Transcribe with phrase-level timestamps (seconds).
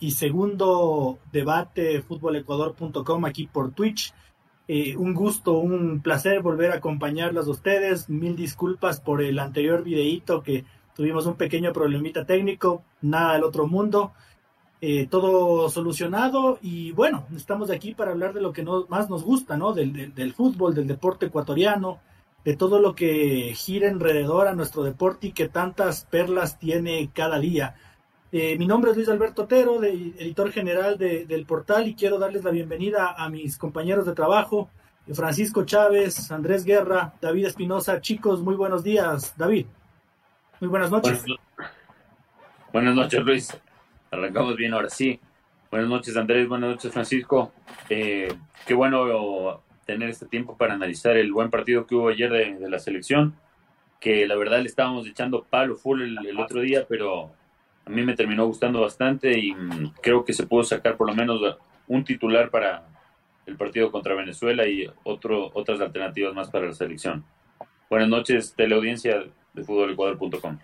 [0.00, 4.12] y segundo debate futbolecuador.com aquí por Twitch.
[4.66, 8.08] Eh, un gusto, un placer volver a acompañarlas a ustedes.
[8.08, 13.66] Mil disculpas por el anterior videíto que tuvimos un pequeño problemita técnico, nada del otro
[13.66, 14.12] mundo.
[14.80, 19.56] Eh, todo solucionado y bueno, estamos aquí para hablar de lo que más nos gusta,
[19.56, 19.72] ¿no?
[19.72, 22.00] Del fútbol, del deporte ecuatoriano,
[22.44, 27.38] de todo lo que gira alrededor a nuestro deporte y que tantas perlas tiene cada
[27.38, 27.76] día.
[28.36, 32.42] Eh, mi nombre es Luis Alberto Otero, editor general de, del portal, y quiero darles
[32.42, 34.68] la bienvenida a mis compañeros de trabajo,
[35.12, 38.00] Francisco Chávez, Andrés Guerra, David Espinosa.
[38.00, 39.34] Chicos, muy buenos días.
[39.38, 39.66] David,
[40.58, 41.24] muy buenas noches.
[42.72, 43.56] Buenas, noches, Luis.
[44.10, 45.20] Arrancamos bien ahora sí.
[45.70, 46.48] Buenas noches, Andrés.
[46.48, 47.52] Buenas noches, Francisco.
[47.88, 52.68] Eh, qué bueno tener este tiempo para analizar el buen partido que hubo ayer de,
[52.68, 53.36] la selección,
[54.00, 57.30] que la verdad le estábamos echando palo full el otro día, pero
[57.86, 59.54] a mí me terminó gustando bastante y
[60.00, 61.40] creo que se pudo sacar por lo menos
[61.86, 62.86] un titular para
[63.46, 67.24] el partido contra Venezuela y otro, otras alternativas más para la selección.
[67.90, 70.58] Buenas noches, teleaudiencia de futbolecuador.com.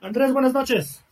[0.00, 1.04] Andrés, buenas noches.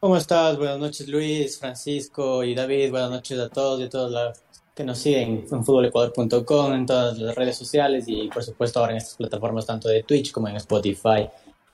[0.00, 0.56] ¿Cómo estás?
[0.56, 2.90] Buenas noches, Luis, Francisco y David.
[2.90, 7.18] Buenas noches a todos y a todas las que nos siguen en futbolecuador.com, en todas
[7.18, 10.56] las redes sociales y, por supuesto, ahora en estas plataformas tanto de Twitch como en
[10.56, 11.28] Spotify.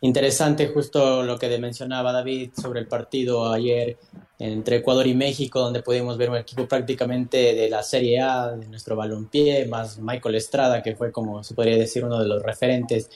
[0.04, 3.98] Interesante justo lo que mencionaba David sobre el partido ayer
[4.36, 8.66] entre Ecuador y México, donde pudimos ver un equipo prácticamente de la Serie A, de
[8.66, 13.10] nuestro balompié, más Michael Estrada, que fue como se podría decir uno de los referentes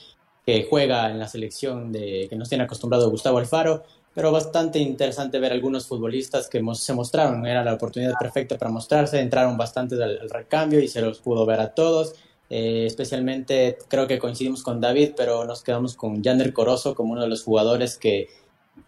[0.45, 3.83] que juega en la selección de que nos tiene acostumbrado Gustavo Alfaro,
[4.15, 9.19] pero bastante interesante ver algunos futbolistas que se mostraron, era la oportunidad perfecta para mostrarse,
[9.19, 12.15] entraron bastante al, al recambio y se los pudo ver a todos.
[12.49, 17.23] Eh, especialmente creo que coincidimos con David, pero nos quedamos con Jander Corozo como uno
[17.23, 18.29] de los jugadores que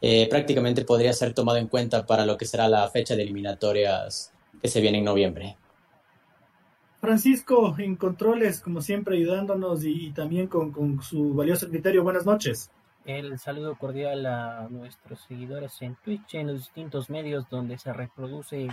[0.01, 4.31] eh, prácticamente podría ser tomado en cuenta para lo que será la fecha de eliminatorias
[4.61, 5.57] que se viene en noviembre.
[7.01, 12.03] Francisco, en controles, como siempre, ayudándonos y, y también con, con, su valioso criterio.
[12.03, 12.71] Buenas noches.
[13.05, 18.67] El saludo cordial a nuestros seguidores en Twitch, en los distintos medios donde se reproduce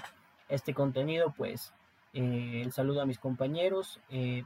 [0.49, 1.73] este contenido, pues
[2.13, 4.01] eh, el saludo a mis compañeros.
[4.11, 4.45] Eh,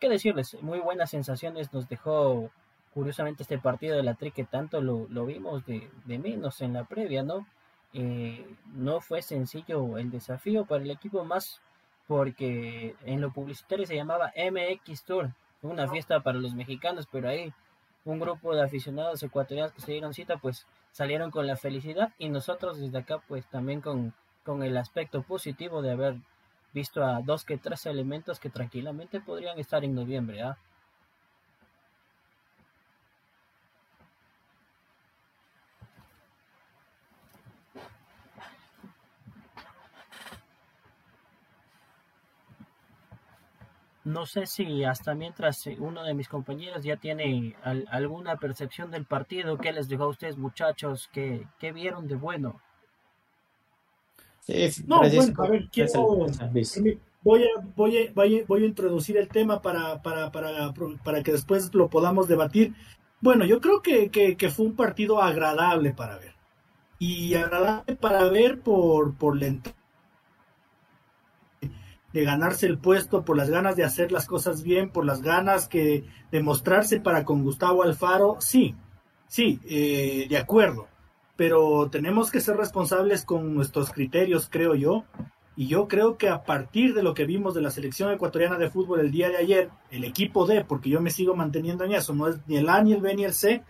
[0.00, 2.50] qué decirles, muy buenas sensaciones nos dejó
[2.94, 6.72] curiosamente este partido de la Tri que tanto lo, lo vimos de, de, menos en
[6.72, 7.46] la previa, ¿no?
[7.92, 11.60] Eh, no fue sencillo el desafío para el equipo más
[12.06, 15.30] porque en lo publicitario se llamaba MX Tour,
[15.62, 17.52] una fiesta para los mexicanos, pero ahí
[18.04, 22.28] un grupo de aficionados ecuatorianos que se dieron cita pues salieron con la felicidad y
[22.30, 26.16] nosotros desde acá pues también con, con el aspecto positivo de haber
[26.72, 30.42] visto a dos que tres elementos que tranquilamente podrían estar en noviembre.
[30.42, 30.56] ¿ah?
[44.04, 49.04] No sé si hasta mientras uno de mis compañeros ya tiene al, alguna percepción del
[49.04, 51.08] partido, ¿qué les dejó a ustedes muchachos?
[51.12, 52.60] ¿Qué, qué vieron de bueno?
[54.40, 56.26] Sí, no, bueno, a ver, quiero,
[57.22, 60.72] voy, a, voy, a, voy, a, voy a introducir el tema para, para, para,
[61.04, 62.74] para que después lo podamos debatir.
[63.20, 66.34] Bueno, yo creo que, que, que, fue un partido agradable para ver.
[66.98, 69.58] Y agradable para ver por, por la
[72.12, 75.68] de ganarse el puesto, por las ganas de hacer las cosas bien, por las ganas
[75.68, 78.74] que de mostrarse para con Gustavo Alfaro, sí,
[79.28, 80.89] sí, eh, de acuerdo
[81.40, 85.04] pero tenemos que ser responsables con nuestros criterios, creo yo.
[85.56, 88.68] Y yo creo que a partir de lo que vimos de la selección ecuatoriana de
[88.68, 92.14] fútbol el día de ayer, el equipo D, porque yo me sigo manteniendo en eso,
[92.14, 93.62] no es ni el A, ni el B, ni el C,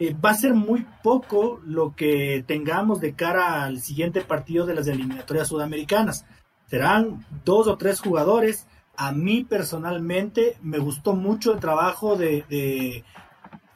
[0.00, 4.74] eh, va a ser muy poco lo que tengamos de cara al siguiente partido de
[4.74, 6.26] las eliminatorias sudamericanas.
[6.66, 8.66] Serán dos o tres jugadores.
[8.96, 13.04] A mí personalmente me gustó mucho el trabajo de, de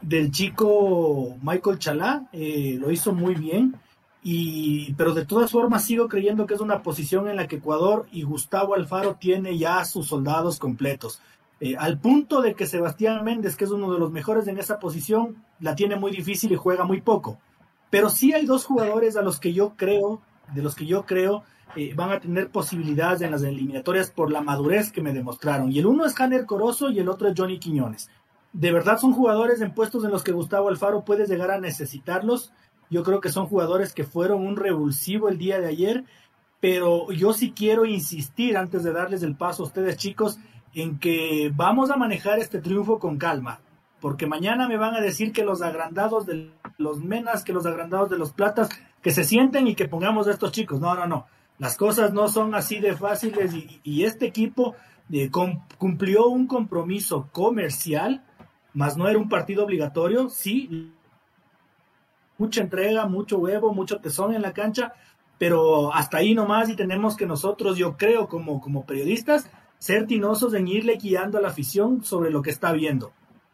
[0.06, 3.74] del chico Michael Chalá, eh, lo hizo muy bien,
[4.22, 8.06] y, pero de todas formas sigo creyendo que es una posición en la que Ecuador
[8.12, 11.20] y Gustavo Alfaro tiene ya sus soldados completos.
[11.58, 14.78] eh, al punto de que Sebastián Méndez, que es uno de los mejores en esa
[14.78, 17.38] posición, la tiene muy difícil y juega muy poco.
[17.90, 20.20] Pero sí hay dos jugadores a los que yo creo,
[20.54, 21.44] de los que yo creo
[21.74, 25.72] eh, van a tener posibilidades en las eliminatorias por la madurez que me demostraron.
[25.72, 28.10] Y el uno es Janer Corozo y el otro es Johnny Quiñones.
[28.56, 32.54] De verdad son jugadores en puestos en los que Gustavo Alfaro puede llegar a necesitarlos.
[32.88, 36.04] Yo creo que son jugadores que fueron un revulsivo el día de ayer,
[36.58, 40.38] pero yo sí quiero insistir antes de darles el paso a ustedes chicos
[40.72, 43.60] en que vamos a manejar este triunfo con calma,
[44.00, 48.08] porque mañana me van a decir que los agrandados de los menas, que los agrandados
[48.08, 48.70] de los platas,
[49.02, 50.80] que se sienten y que pongamos a estos chicos.
[50.80, 51.26] No, no, no.
[51.58, 53.52] Las cosas no son así de fáciles
[53.84, 54.74] y, este equipo
[55.12, 55.30] eh,
[55.76, 58.22] cumplió un compromiso comercial,
[58.76, 60.92] más no era un partido obligatorio, sí,
[62.36, 64.92] mucha entrega, mucho huevo, mucho tesón en la cancha,
[65.38, 70.52] pero hasta ahí nomás y tenemos que nosotros, yo creo, como, como periodistas, ser tinosos
[70.52, 73.12] en irle guiando a la afición sobre lo que está viendo.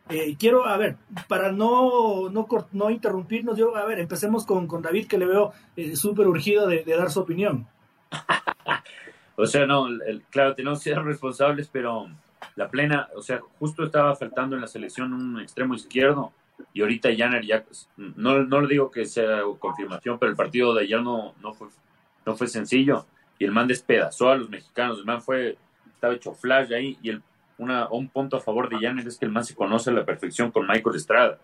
[0.09, 0.97] Eh, quiero, a ver,
[1.29, 5.53] para no, no, no, interrumpirnos, yo, a ver, empecemos con, con David, que le veo
[5.77, 7.69] eh, súper urgido de, dar su opinión.
[9.37, 9.87] o sea, no,
[10.31, 12.09] claro, tenemos que ser responsables, pero
[12.57, 16.33] la plena, o sea, justo estaba faltando en la selección un extremo izquierdo
[16.73, 17.65] y ahorita Janner ya,
[17.97, 21.69] no, no le digo que sea confirmación, pero el partido de ayer no, no, fue,
[22.27, 23.07] no fue sencillo
[23.39, 25.57] y el man despedazó a los mexicanos, el man fue
[26.03, 27.23] estaba hecho flash ahí y el,
[27.59, 30.05] una, un punto a favor de Janet es que el man se conoce a la
[30.05, 31.39] perfección con Michael Estrada.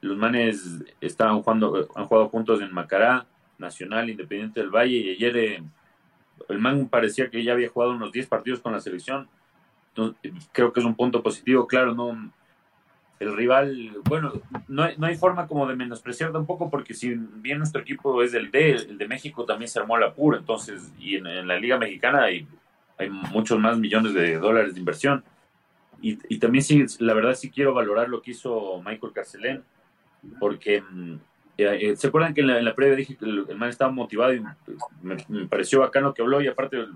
[0.00, 3.26] Los manes estaban jugando, han jugado juntos en Macará,
[3.58, 5.62] Nacional, Independiente del Valle y ayer eh,
[6.48, 9.28] el man parecía que ya había jugado unos 10 partidos con la selección.
[10.52, 12.32] Creo que es un punto positivo, claro, no
[13.20, 14.32] el rival, bueno,
[14.68, 18.30] no hay, no hay forma como de menospreciar tampoco porque si bien nuestro equipo es
[18.30, 21.48] del D, el de México también se armó a la pura, entonces, y en, en
[21.48, 22.46] la Liga Mexicana hay
[22.98, 25.24] hay muchos más millones de dólares de inversión.
[26.02, 29.64] Y, y, también sí, la verdad sí quiero valorar lo que hizo Michael Carcelén,
[30.38, 34.34] porque eh, eh, se acuerdan que en la, previa dije que el, man estaba motivado
[34.34, 34.44] y
[35.02, 36.86] me, pareció bacano que habló y aparte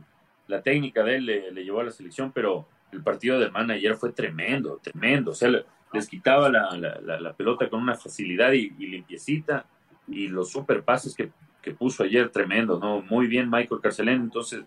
[0.46, 3.96] la técnica de él le, llevó a la selección, pero el partido del man ayer
[3.96, 5.50] fue tremendo, tremendo, o sea,
[5.92, 9.66] les quitaba la, la, pelota con una facilidad y, limpiecita
[10.08, 11.30] y los super pases que,
[11.60, 13.02] que puso ayer tremendo, ¿no?
[13.02, 14.64] Muy bien Michael Carcelén, entonces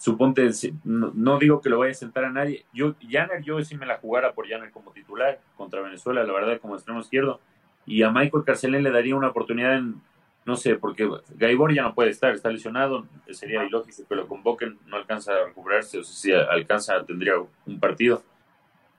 [0.00, 0.50] suponte,
[0.84, 2.64] no, digo que lo vaya a sentar a nadie.
[2.72, 6.58] Yo, Janner, yo sí me la jugara por Janner como titular contra Venezuela, la verdad,
[6.58, 7.40] como extremo izquierdo.
[7.84, 10.00] Y a Michael Carcelén le daría una oportunidad en,
[10.44, 14.78] no sé, porque Gaibor ya no puede estar, está lesionado, sería ilógico que lo convoquen,
[14.86, 18.22] no alcanza a recuperarse, o sea, si alcanza, tendría un partido.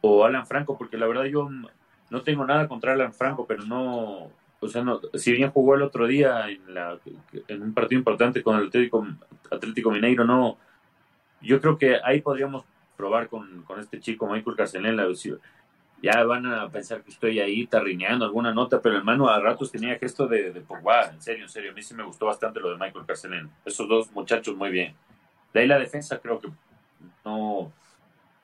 [0.02, 1.50] O Alan Franco, porque la verdad yo
[2.10, 5.82] no tengo nada contra Alan Franco, pero no, o sea, no, si bien jugó el
[5.82, 6.98] otro día en, la,
[7.48, 9.08] en un partido importante con el Atlético,
[9.50, 10.58] Atlético Mineiro, no
[11.42, 12.64] yo creo que ahí podríamos
[12.96, 15.06] probar con, con este chico Michael Carcelén la
[16.02, 20.00] ya van a pensar que estoy ahí tarrineando alguna nota, pero hermano a ratos tenía
[20.00, 22.78] gesto de, de en serio, en serio, a mí sí me gustó bastante lo de
[22.78, 24.96] Michael Carcelén, esos dos muchachos muy bien.
[25.54, 26.50] De ahí la defensa creo que
[27.24, 27.72] no,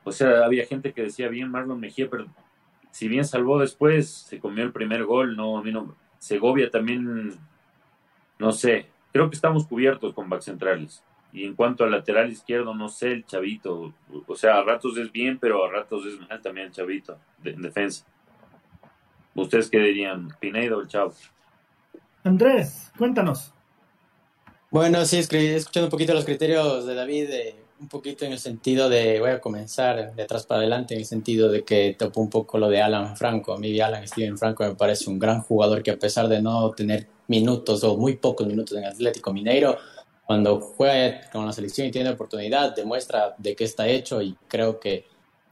[0.03, 2.27] o sea, había gente que decía bien Marlon Mejía, pero
[2.91, 7.37] si bien salvó después, se comió el primer gol, no, a mí no, Segovia también,
[8.37, 11.03] no sé, creo que estamos cubiertos con back centrales.
[11.33, 13.93] Y en cuanto al lateral izquierdo, no sé, el chavito.
[14.27, 17.61] O sea, a ratos es bien, pero a ratos es mal también el chavito en
[17.61, 18.05] defensa.
[19.35, 20.29] ¿Ustedes qué dirían?
[20.39, 21.13] ¿Pinedo o el chavo?
[22.23, 23.53] Andrés, cuéntanos.
[24.71, 27.29] Bueno, sí, escuchando un poquito los criterios de David,
[27.79, 31.05] un poquito en el sentido de, voy a comenzar de atrás para adelante, en el
[31.05, 33.53] sentido de que topo un poco lo de Alan Franco.
[33.53, 36.71] A mí Alan Steven Franco me parece un gran jugador que a pesar de no
[36.71, 39.77] tener minutos o muy pocos minutos en Atlético Mineiro,
[40.27, 44.77] cuando juega con la selección y tiene oportunidad, demuestra de qué está hecho y creo
[44.77, 45.05] que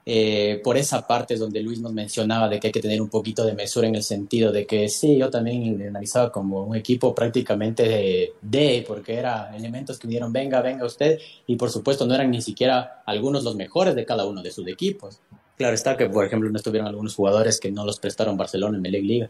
[0.05, 3.09] eh, por esa parte es donde Luis nos mencionaba de que hay que tener un
[3.09, 7.15] poquito de mesura en el sentido de que sí, yo también analizaba como un equipo
[7.15, 12.13] prácticamente de, de, porque eran elementos que dijeron venga, venga usted, y por supuesto no
[12.13, 15.21] eran ni siquiera algunos los mejores de cada uno de sus equipos.
[15.57, 18.83] Claro está que, por ejemplo, no estuvieron algunos jugadores que no los prestaron Barcelona en
[18.83, 19.29] la Liga.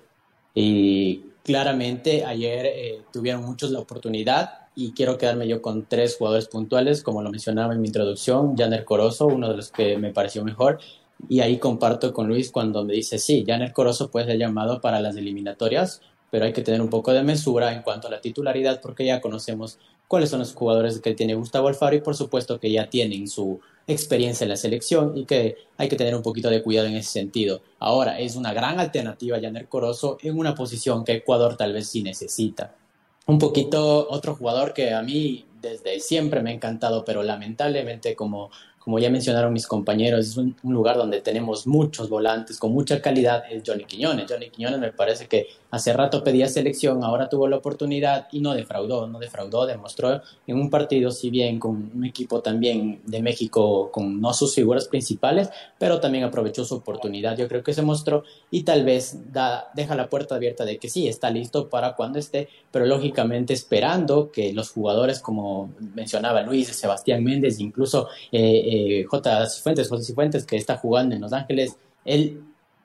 [0.56, 6.48] Y claramente ayer eh, tuvieron muchos la oportunidad y quiero quedarme yo con tres jugadores
[6.48, 10.44] puntuales, como lo mencionaba en mi introducción, Janer Corozo, uno de los que me pareció
[10.44, 10.80] mejor,
[11.30, 15.00] y ahí comparto con Luis cuando me dice, sí, Janer Corozo puede ser llamado para
[15.00, 18.82] las eliminatorias, pero hay que tener un poco de mesura en cuanto a la titularidad,
[18.82, 22.72] porque ya conocemos cuáles son los jugadores que tiene Gustavo Alfaro y por supuesto que
[22.72, 26.64] ya tienen su experiencia en la selección y que hay que tener un poquito de
[26.64, 27.62] cuidado en ese sentido.
[27.80, 32.02] Ahora, es una gran alternativa Janer Corozo en una posición que Ecuador tal vez sí
[32.02, 32.76] necesita
[33.26, 38.52] un poquito otro jugador que a mí desde siempre me ha encantado, pero lamentablemente, como,
[38.86, 43.44] como ya mencionaron mis compañeros, es un, lugar donde tenemos muchos volantes con mucha calidad,
[43.50, 44.28] es Johnny Quiñones.
[44.30, 48.54] Johnny Quiñones me parece que hace rato pedía selección, ahora tuvo la oportunidad y no
[48.54, 53.90] defraudó, no defraudó, demostró en un partido, si bien con un equipo también de México
[53.92, 55.50] con no sus figuras principales,
[55.80, 57.36] pero también aprovechó su oportunidad.
[57.36, 60.90] Yo creo que se mostró y tal vez da, deja la puerta abierta de que
[60.90, 66.68] sí, está listo para cuando esté, pero lógicamente esperando que los jugadores, como mencionaba Luis,
[66.68, 69.50] Sebastián Méndez, incluso eh, eh, J.
[69.50, 72.44] Cifuentes, José Cifuentes, que está jugando en Los Ángeles, él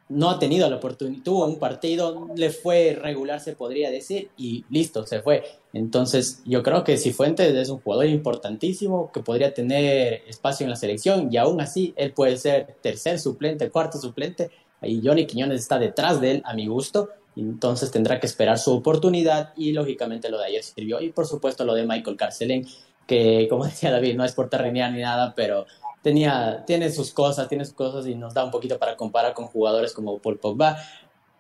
[0.09, 4.64] no ha tenido la oportunidad, tuvo un partido, le fue regular, se podría decir, y
[4.68, 5.44] listo, se fue.
[5.73, 10.76] Entonces, yo creo que Cifuentes es un jugador importantísimo que podría tener espacio en la
[10.76, 14.50] selección y aún así él puede ser tercer suplente, cuarto suplente,
[14.82, 18.73] y Johnny Quiñones está detrás de él, a mi gusto, entonces tendrá que esperar su
[18.73, 21.00] oportunidad y lógicamente lo de ayer sirvió.
[21.00, 22.66] Y por supuesto lo de Michael Carcelén,
[23.06, 25.66] que como decía David, no es por terrenear ni nada, pero
[26.02, 29.47] tenía, tiene sus cosas, tiene sus cosas y nos da un poquito para comparar con
[29.47, 30.76] jugadores como Paul Pogba.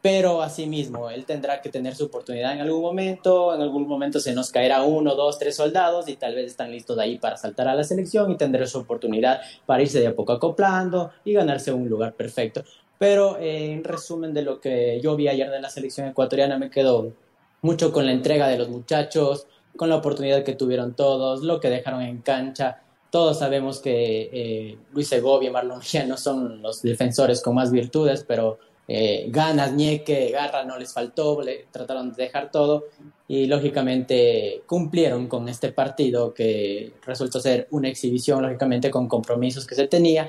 [0.02, 4.32] Pero asimismo, él tendrá que tener su oportunidad en algún momento, en algún momento se
[4.32, 7.68] nos caerá uno, dos, tres soldados y tal vez están listos de ahí para saltar
[7.68, 11.70] a la selección y tendrá su oportunidad para irse de a poco acoplando y ganarse
[11.72, 12.64] un lugar perfecto.
[12.98, 16.70] Pero eh, en resumen de lo que yo vi ayer de la selección ecuatoriana, me
[16.70, 17.12] quedo
[17.60, 21.68] mucho con la entrega de los muchachos, con la oportunidad que tuvieron todos, lo que
[21.68, 26.82] dejaron en cancha todos sabemos que eh, Luis Segovia y Marlon Mejía no son los
[26.82, 32.24] defensores con más virtudes, pero eh, ganas, ñeque, garra no les faltó, le, trataron de
[32.24, 32.86] dejar todo
[33.28, 39.76] y lógicamente cumplieron con este partido que resultó ser una exhibición, lógicamente con compromisos que
[39.76, 40.28] se tenía,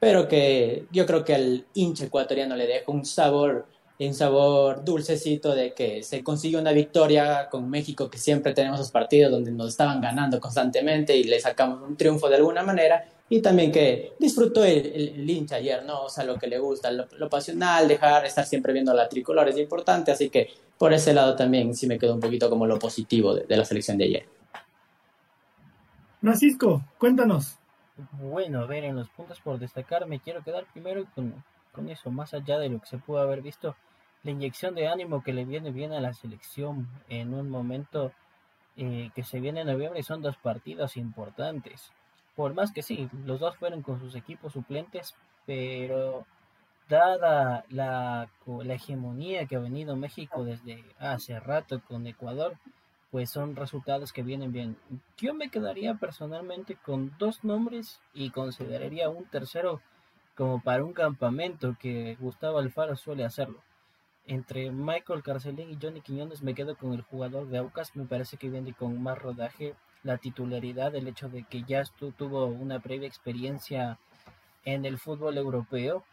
[0.00, 3.66] pero que yo creo que al hincha ecuatoriano le dejó un sabor
[4.06, 8.90] un sabor dulcecito de que se consiguió una victoria con México, que siempre tenemos esos
[8.90, 13.42] partidos donde nos estaban ganando constantemente y le sacamos un triunfo de alguna manera, y
[13.42, 16.04] también que disfrutó el, hincha ayer, ¿no?
[16.04, 19.58] O sea, lo que le gusta, lo, pasional, dejar, estar siempre viendo la tricolor es
[19.58, 23.34] importante, así que por ese lado también sí me quedó un poquito como lo positivo
[23.34, 24.28] de, la selección de ayer.
[26.22, 27.56] Francisco, cuéntanos.
[28.12, 32.10] Bueno, a ver, en los puntos por destacar, me quiero quedar primero con, con eso,
[32.10, 33.76] más allá de lo que se pudo haber visto
[34.22, 38.12] la inyección de ánimo que le viene bien a la selección en un momento
[38.76, 41.92] eh, que se viene en noviembre son dos partidos importantes.
[42.36, 45.14] Por más que sí, los dos fueron con sus equipos suplentes,
[45.46, 46.26] pero
[46.88, 48.28] dada la
[48.68, 52.56] hegemonía que ha venido México desde hace rato con Ecuador,
[53.10, 54.76] pues son resultados que vienen bien.
[55.16, 59.80] Yo me quedaría personalmente con dos nombres y consideraría un tercero
[60.36, 63.60] como para un campamento que Gustavo Alfaro suele hacerlo.
[64.26, 67.94] Entre Michael Carcelín y Johnny Quiñones me quedo con el jugador de Aucas.
[67.96, 71.82] Me parece que viene con más rodaje la titularidad, el hecho de que ya
[72.16, 73.98] tuvo una previa experiencia
[74.64, 76.04] en el fútbol europeo.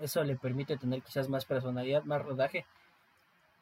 [0.00, 2.64] Eso le permite tener quizás más personalidad, más rodaje.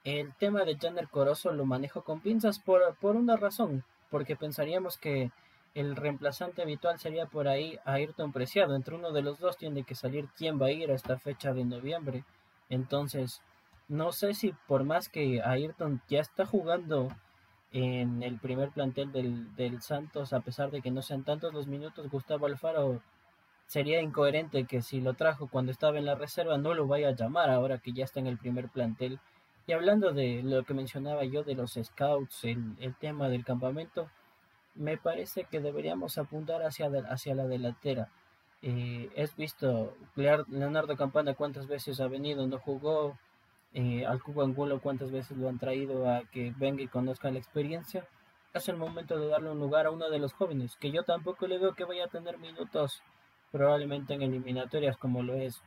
[0.04, 4.96] El tema de Janner Corozo lo manejo con pinzas por, por una razón, porque pensaríamos
[4.96, 5.32] que
[5.74, 8.74] el reemplazante habitual sería por ahí Ayrton Preciado.
[8.74, 11.52] Entre uno de los dos tiene que salir quién va a ir a esta fecha
[11.52, 12.24] de noviembre.
[12.68, 13.42] Entonces,
[13.88, 17.08] no sé si por más que Ayrton ya está jugando
[17.72, 21.66] en el primer plantel del, del, Santos, a pesar de que no sean tantos los
[21.66, 23.02] minutos, Gustavo Alfaro
[23.66, 27.14] sería incoherente que si lo trajo cuando estaba en la reserva no lo vaya a
[27.14, 29.20] llamar ahora que ya está en el primer plantel.
[29.66, 34.10] Y hablando de lo que mencionaba yo de los scouts, el, el tema del campamento,
[34.74, 38.08] me parece que deberíamos apuntar hacia, hacia la delantera.
[38.62, 43.16] Eh, es visto Leonardo Campana cuántas veces ha venido, no jugó.
[43.74, 47.38] Eh, al Cubo Angulo cuántas veces lo han traído a que venga y conozca la
[47.38, 48.06] experiencia.
[48.54, 51.46] Es el momento de darle un lugar a uno de los jóvenes, que yo tampoco
[51.46, 53.02] le veo que vaya a tener minutos
[53.52, 55.60] probablemente en eliminatorias como lo es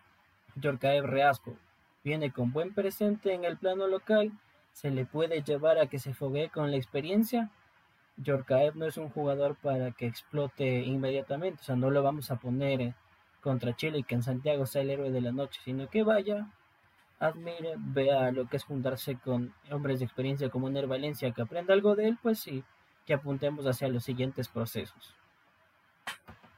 [0.56, 1.56] Yorcaev Reasco.
[2.04, 4.32] Viene con buen presente en el plano local,
[4.74, 7.52] se le puede llevar a que se foguee con la experiencia
[8.24, 12.38] Yorkaev no es un jugador para que explote inmediatamente, o sea, no lo vamos a
[12.38, 12.94] poner
[13.42, 16.48] contra Chile y que en Santiago sea el héroe de la noche, sino que vaya,
[17.20, 21.74] admire, vea lo que es juntarse con hombres de experiencia como Ner Valencia, que aprenda
[21.74, 22.64] algo de él, pues sí,
[23.06, 25.16] que apuntemos hacia los siguientes procesos.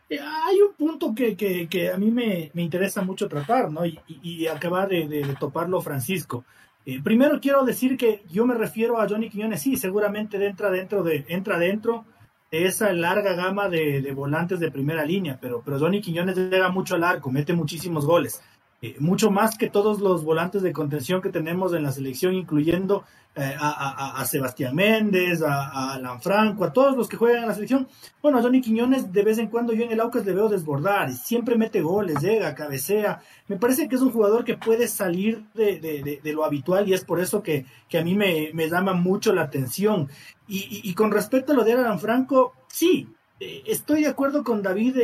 [0.10, 3.86] Eh, hay un punto que, que, a mí me, interesa mucho tratar, ¿no?
[3.86, 6.43] Y, y, acaba de, de, toparlo Francisco.
[6.86, 11.02] Eh, primero quiero decir que yo me refiero a Johnny Quiñones, sí, seguramente entra dentro
[11.04, 12.06] de, entra dentro
[12.52, 16.96] de esa larga gama de, volantes de primera línea, pero, pero Johnny Quiñones llega mucho
[16.96, 18.42] al arco, mete muchísimos goles.
[18.86, 23.06] Eh, mucho más que todos los volantes de contención que tenemos en la selección, incluyendo
[23.34, 27.88] eh, a, Sebastián Méndez, a, Alan Franco, a todos los que juegan en la selección.
[28.22, 31.13] Bueno, a Johnny Quiñones de vez en cuando yo en el Aucas le veo desbordar,
[31.13, 33.22] siempre mete goles, llega, cabecea.
[33.48, 37.22] Me parece que es un jugador que puede salir de, lo habitual y es por
[37.22, 37.66] eso que,
[37.98, 40.10] a mí me, llama mucho la atención.
[40.46, 43.08] Y, con respecto a lo de Alan Franco, sí,
[43.40, 44.98] eh, estoy de acuerdo con David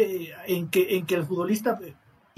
[0.47, 1.79] en, que, en que el futbolista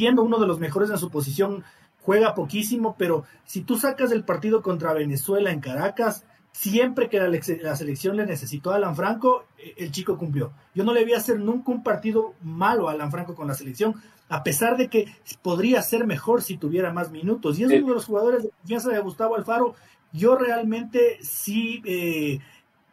[0.01, 1.63] siendo uno de los mejores en su posición,
[1.99, 7.75] juega poquísimo, pero si tú sacas el partido contra Venezuela en Caracas, siempre que la,
[7.75, 10.53] selección le necesitó a Alan Franco, eh, el chico cumplió.
[10.73, 13.93] Yo no le vi hacer nunca un partido malo a Alan Franco con la selección,
[14.27, 15.05] a pesar de que
[15.43, 17.59] podría ser mejor si tuviera más minutos.
[17.59, 19.75] Y es uno de los jugadores de confianza de Gustavo Alfaro.
[20.13, 22.39] Yo realmente sí eh,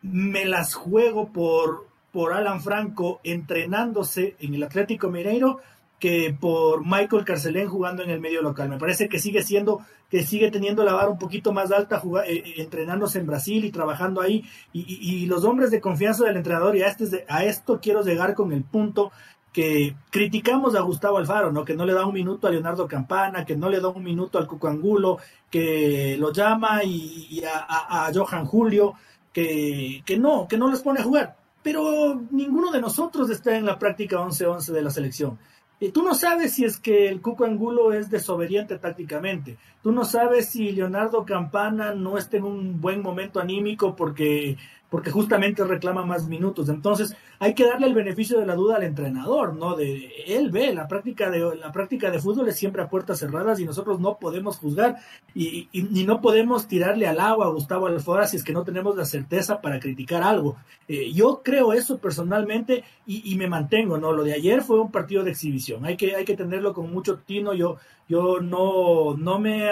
[0.02, 5.62] me las juego por, por Alan Franco entrenándose en el Atlético Mineiro
[5.98, 8.68] que por Michael Carcelén jugando en el medio local.
[8.68, 12.32] Me parece que sigue siendo, que sigue teniendo la vara un poquito más alta, eh,
[12.32, 14.44] eh, entrenándose en Brasil y trabajando ahí.
[14.72, 18.52] Y, los hombres de confianza del entrenador, y a, este, a esto quiero llegar con
[18.52, 19.10] el punto
[19.52, 21.64] que criticamos a Gustavo Alfaro, ¿no?
[21.64, 24.38] Que no le da un minuto a Leonardo Campana, que no le da un minuto
[24.38, 25.18] al Cuco Angulo,
[25.50, 28.94] que lo llama y, a, Johan Julio,
[29.32, 31.36] que, que no, que no les pone a jugar.
[31.62, 35.38] Pero ninguno de nosotros está en la práctica 11-11 de la selección.
[35.80, 39.58] Y tú no sabes si es que el Cuco Angulo es desobediente tácticamente.
[39.82, 44.56] Tú no sabes si Leonardo Campana no está en un buen momento anímico porque
[44.90, 46.68] porque justamente reclama más minutos.
[46.68, 49.76] Entonces, hay que darle el beneficio de la duda al entrenador, ¿no?
[49.76, 53.60] De él ve la práctica de la práctica de fútbol es siempre a puertas cerradas
[53.60, 54.96] y nosotros no podemos juzgar
[55.34, 58.96] y, y, no podemos tirarle al agua a Gustavo Alfora si es que no tenemos
[58.96, 60.56] la certeza para criticar algo.
[60.88, 64.12] Eh, yo creo eso personalmente y, y, me mantengo, ¿no?
[64.12, 65.84] Lo de ayer fue un partido de exhibición.
[65.84, 67.52] Hay que hay que tenerlo con mucho tino.
[67.52, 67.76] Yo
[68.08, 69.68] yo no, no, me,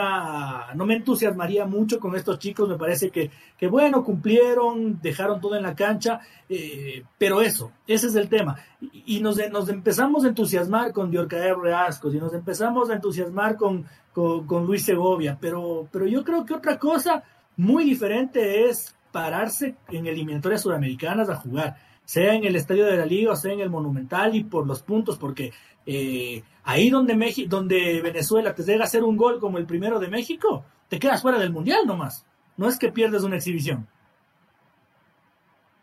[0.75, 5.57] no me entusiasmaría mucho con estos chicos, me parece que, que bueno, cumplieron, dejaron todo
[5.57, 8.57] en la cancha, eh, pero eso, ese es el tema.
[8.93, 13.87] Y, nos, nos, empezamos a entusiasmar con Diorcaer Reascos y nos empezamos a entusiasmar con,
[14.13, 17.25] con, Luis Segovia, pero, pero yo creo que otra cosa
[17.57, 23.07] muy diferente es pararse en eliminatorias sudamericanas a jugar, sea en el estadio de la
[23.07, 25.53] liga sea en el monumental y por los puntos, porque
[25.87, 30.01] eh, ahí donde, México, donde Venezuela te llega a hacer un gol como el primero
[30.01, 32.27] de México, te quedas fuera del Mundial nomás.
[32.57, 33.87] No es que pierdes una exhibición.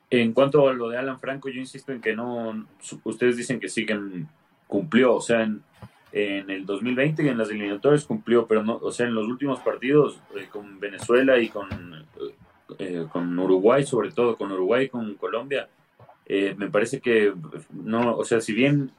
[0.10, 2.68] En cuanto a lo de Alan Franco, yo insisto en que no,
[3.06, 4.28] ustedes dicen que siguen,
[4.68, 5.64] cumplió, o sea, en,
[6.12, 10.20] el 2020 y en las eliminatorias cumplió, pero no, o sea, en los últimos partidos
[10.36, 11.70] eh, con Venezuela y con,
[12.78, 15.70] eh, con Uruguay, sobre todo con Uruguay y con Colombia,
[16.28, 17.34] me parece que
[17.72, 18.92] no, o sea, si bien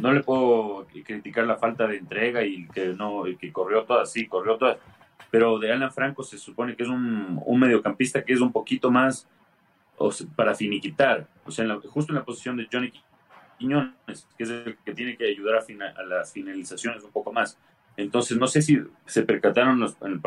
[0.00, 4.26] no le puedo criticar la falta de entrega y que no que corrió todas, sí,
[4.26, 4.78] corrió todas,
[5.30, 9.28] pero de Alan Franco se supone que es un, mediocampista que es un poquito más
[10.34, 12.90] para finiquitar, o sea, justo en la posición de Johnny
[13.58, 15.62] Quiñones, que es el que tiene que ayudar
[15.96, 17.58] a, las finalizaciones un poco más.
[17.98, 20.22] Entonces, no sé si se percataron en,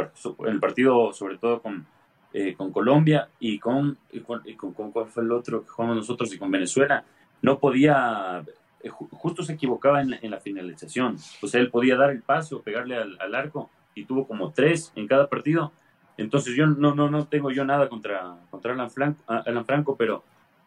[0.48, 1.88] el, partido, sobre todo con,
[2.34, 4.43] eh, con Colombia y con, y con,
[4.74, 7.04] con, cuál fue el otro que jugamos nosotros y con Venezuela.
[7.41, 8.43] No podía
[8.89, 11.17] justo se equivocaba en, la finalización.
[11.41, 14.91] O sea, él podía dar el pase o pegarle al, arco y tuvo como tres
[14.96, 15.72] en cada partido.
[16.17, 20.24] Entonces yo no, no, no tengo yo nada contra, contra Alan, Franco, Alan Franco, pero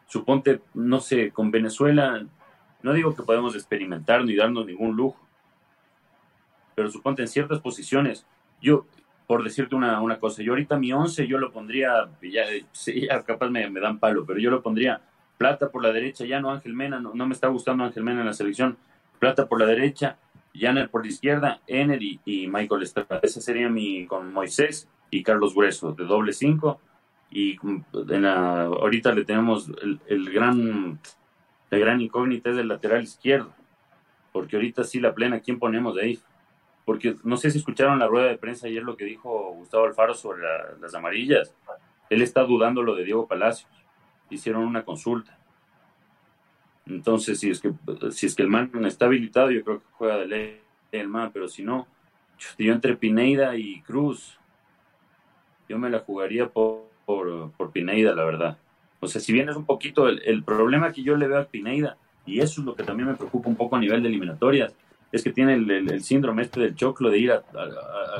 [0.07, 2.25] suponte, no sé, con Venezuela,
[2.81, 5.19] no digo que podemos experimentar ni darnos ningún lujo,
[6.75, 8.25] pero suponte en ciertas posiciones,
[8.61, 8.85] yo,
[9.25, 12.45] por decirte una, una cosa, yo ahorita mi once yo lo pondría, ya,
[12.85, 15.01] ya capaz me, me dan palo, pero yo lo pondría
[15.37, 18.25] Plata por la derecha, ya no Ángel Mena, no, me está gustando Ángel Mena en
[18.25, 18.77] la selección.
[19.19, 20.17] Plata por la derecha,
[20.53, 23.19] Janer por la izquierda, Ener y, Michael Estrada.
[23.21, 26.81] Ese sería mi con Moisés y Carlos Grueso, de doble cinco.
[27.29, 29.69] Y en la, ahorita le tenemos
[30.07, 30.99] el, gran
[31.69, 33.53] la gran incógnita es del lateral izquierdo.
[34.31, 36.19] Porque ahorita sí la plena, ¿quién ponemos de ahí?
[36.85, 40.15] Porque no sé si escucharon la rueda de prensa ayer lo que dijo Gustavo Alfaro
[40.15, 40.43] sobre
[40.79, 41.53] las amarillas.
[42.09, 43.69] Él está dudando lo de Diego Palacios
[44.29, 45.37] hicieron una consulta.
[46.85, 47.73] Entonces, si es que
[48.11, 50.61] si es que el man está habilitado, yo creo que juega de ley
[50.91, 51.87] el man, pero si no,
[52.57, 54.37] yo entre Pineida y Cruz,
[55.67, 58.57] yo me la jugaría por, por, Pineida, la verdad.
[58.99, 61.97] O sea, si bien es un poquito el, problema que yo le veo a Pineida,
[62.25, 64.73] y eso es lo que también me preocupa un poco a nivel de eliminatorias,
[65.11, 67.33] es que tiene el, síndrome este del choclo de ir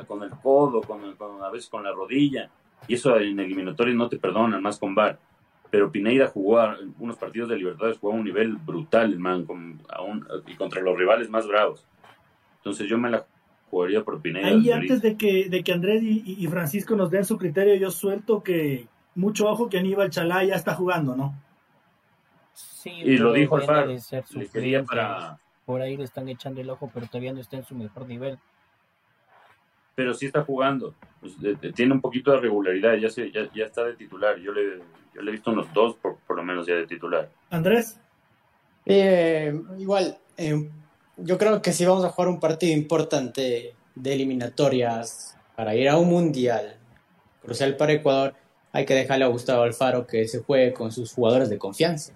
[0.08, 1.02] con el codo, con,
[1.42, 2.50] a veces con la rodilla,
[2.88, 5.20] y eso en eliminatorias no te perdonan, más con VAR
[5.70, 6.62] pero Pineida jugó
[7.00, 9.82] unos partidos de Libertadores, jugó a un nivel brutal, man, con,
[10.48, 11.86] y contra los rivales más bravos.
[12.58, 13.26] Entonces yo me la
[13.70, 14.48] jugaría por Pineda.
[14.48, 18.42] Ahí antes de que, de que Andrés y, Francisco nos den su criterio, yo suelto
[18.42, 21.36] que mucho ojo que Aníbal Chalá ya está jugando, ¿no?
[22.54, 23.94] Sí, y lo dijo Alfaro.
[24.88, 25.38] para...
[25.66, 28.40] Por ahí le están echando el ojo, pero todavía no está en su mejor nivel.
[29.98, 30.94] Pero sí está jugando.
[31.20, 31.34] Pues,
[31.74, 34.38] tiene un poquito de regularidad, ya, se, ya, ya está de titular.
[34.38, 34.78] Yo le,
[35.16, 37.32] yo le he visto unos dos, por, por lo menos, ya de titular.
[37.50, 38.00] Andrés.
[38.86, 40.70] Eh, igual, eh,
[41.18, 45.98] yo creo que si vamos a jugar un partido importante de eliminatorias para ir a
[45.98, 46.78] un mundial
[47.42, 48.36] crucial para Ecuador,
[48.72, 52.14] hay que dejarle a Gustavo Alfaro que se juegue con sus jugadores de confianza.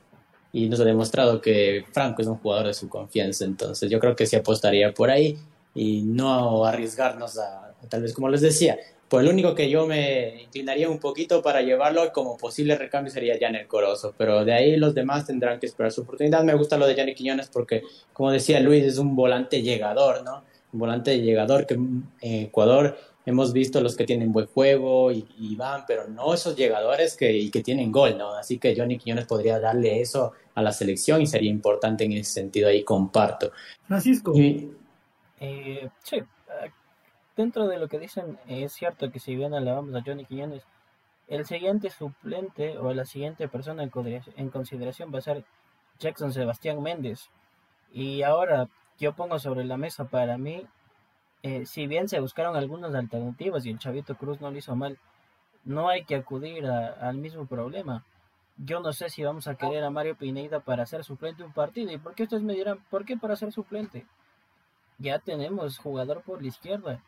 [0.53, 4.15] Y nos ha demostrado que Franco es un jugador de su confianza, entonces yo creo
[4.15, 5.39] que se apostaría por ahí
[5.73, 8.77] y no arriesgarnos a, tal vez como les decía,
[9.11, 13.37] pues el único que yo me inclinaría un poquito para llevarlo como posible recambio sería
[13.37, 16.43] Janet Corozo, pero de ahí los demás tendrán que esperar su oportunidad.
[16.43, 20.43] Me gusta lo de Janet Quiñones porque, como decía Luis, es un volante llegador, ¿no?
[20.71, 25.83] Un volante llegador que en Ecuador hemos visto los que tienen buen juego y, van,
[25.85, 28.33] pero no esos llegadores que, y que tienen gol, ¿no?
[28.33, 32.31] Así que Johnny Quiñones podría darle eso a la selección y sería importante en ese
[32.31, 33.51] sentido, ahí comparto.
[33.87, 34.33] Francisco.
[34.37, 36.17] Eh, sí,
[37.35, 40.63] dentro de lo que dicen, es cierto que si bien alabamos a Johnny Quiñones,
[41.27, 45.45] el siguiente suplente o la siguiente persona en consideración va a ser
[45.99, 47.29] Jackson Sebastián Méndez.
[47.93, 48.67] Y ahora
[48.99, 50.67] yo pongo sobre la mesa para mí,
[51.43, 54.99] eh, si bien se buscaron algunas alternativas y el Chavito Cruz no lo hizo mal,
[55.63, 58.03] no hay que acudir al mismo problema.
[58.57, 61.91] Yo no sé si vamos a querer a Mario Pineda para ser suplente un partido.
[61.91, 64.05] ¿Y por qué ustedes me dirán, por qué para ser suplente?
[64.99, 67.01] Ya tenemos jugador por la izquierda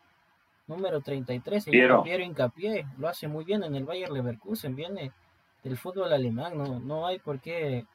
[0.66, 1.88] número 33, se Piero.
[1.94, 5.12] llama Piero Incapié, lo hace muy bien en el Bayer Leverkusen, viene
[5.62, 7.86] del fútbol alemán, no, no hay por qué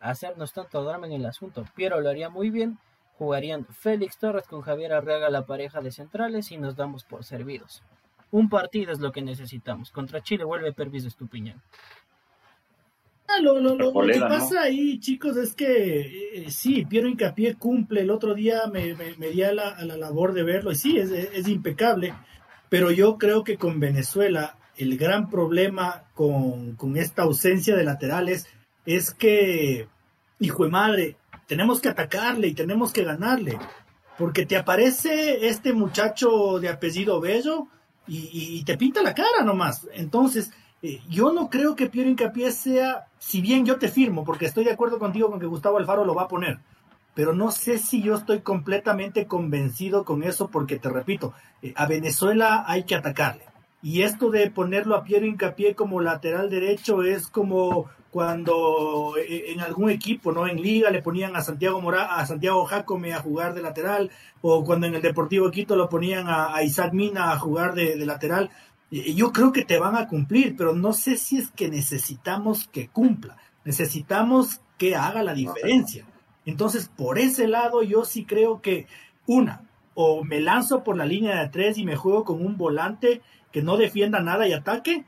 [0.00, 1.64] hacernos tanto drama en el asunto.
[1.74, 2.78] Piero lo haría muy bien,
[3.18, 7.82] jugarían Félix Torres con Javier Arreaga la pareja de centrales y nos damos por servidos.
[8.30, 9.90] Un partido es lo que necesitamos.
[9.90, 11.62] Contra Chile vuelve Pervis de Estupiñán.
[13.30, 18.00] Ah, lo, que pasa ahí, chicos, es que eh, sí, Piero Incapié cumple.
[18.00, 22.14] El otro día me, di a la, labor de verlo y sí, es, impecable.
[22.70, 28.46] Pero yo creo que con Venezuela el gran problema con, esta ausencia de laterales
[28.86, 29.88] es que,
[30.38, 33.58] hijo de madre, tenemos que atacarle y tenemos que ganarle.
[34.16, 37.68] Porque te aparece este muchacho de apellido Bello
[38.06, 39.86] y, y te pinta la cara nomás.
[39.92, 40.50] Entonces,
[40.82, 44.64] eh, yo no creo que Piero Incapié sea, si bien yo te firmo, porque estoy
[44.64, 46.60] de acuerdo contigo con que Gustavo Alfaro lo va a poner,
[47.14, 51.86] pero no sé si yo estoy completamente convencido con eso, porque te repito, eh, a
[51.86, 53.42] Venezuela hay que atacarle.
[53.82, 59.60] Y esto de ponerlo a Piero Incapié como lateral derecho es como cuando eh, en
[59.60, 60.46] algún equipo, ¿no?
[60.46, 64.10] En liga le ponían a Santiago Mora, a Santiago Jacome a jugar de lateral,
[64.40, 68.50] o cuando en el Deportivo Quito lo ponían a, Isaac Mina a jugar de lateral.
[68.90, 72.88] Yo creo que te van a cumplir, pero no sé si es que necesitamos que
[72.88, 73.36] cumpla.
[73.64, 76.06] Necesitamos que haga la diferencia.
[76.46, 78.86] Entonces, por ese lado, yo sí creo que,
[79.26, 83.20] una, o me lanzo por la línea de tres y me juego con un volante
[83.52, 85.04] que no defienda nada y ataque,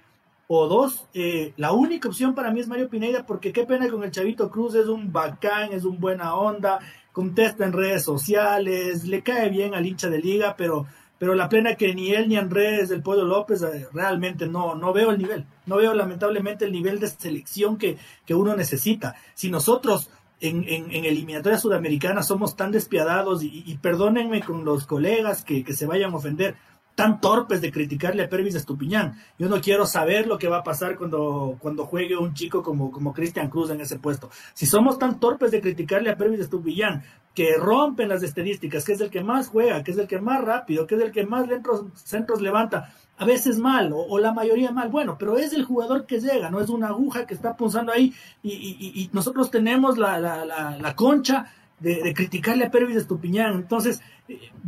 [0.49, 4.03] o dos, eh, la única opción para mí es Mario Pineda, porque qué pena con
[4.03, 6.81] el Chavito Cruz, es un bacán, es un buena onda,
[7.13, 10.87] contesta en redes sociales, le cae bien al hincha de liga, pero
[11.21, 14.95] pero la plena que ni él ni Andrés del Pueblo López eh, realmente no, no
[14.95, 19.15] veo el nivel, no veo lamentablemente el nivel de selección que, que uno necesita.
[19.35, 20.09] Si nosotros
[20.41, 25.85] en, en, eliminatoria sudamericana somos tan despiadados, y, perdónenme con los colegas que, que se
[25.85, 26.57] vayan a ofender,
[27.01, 29.15] tan torpes de criticarle a Pervis Estupiñán.
[29.39, 32.93] Yo no quiero saber lo que va a pasar cuando, cuando juegue un chico como,
[32.93, 34.29] como Cristian Cruz en ese puesto.
[34.53, 37.03] Si somos tan torpes de criticarle a Pervis Estupiñán,
[37.35, 40.45] que rompen las estadísticas, que es el que más juega, que es el que más
[40.45, 44.71] rápido, que es el que más centros, centros levanta, a veces mal, o, la mayoría
[44.71, 47.93] mal, bueno, pero es el jugador que llega, no es una aguja que está punzando
[47.93, 51.47] ahí, y, y, nosotros tenemos la, la, la, concha
[51.81, 53.55] de, criticarle a Pervis Estupiñán.
[53.55, 54.03] Entonces,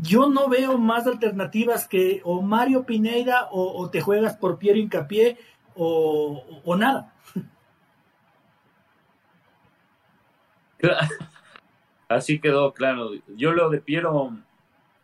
[0.00, 5.38] yo no veo más alternativas que o Mario Pineida o, te juegas por Piero Incapié
[5.74, 7.14] o, o, nada.
[12.08, 13.10] Así quedó claro.
[13.28, 14.36] Yo lo de Piero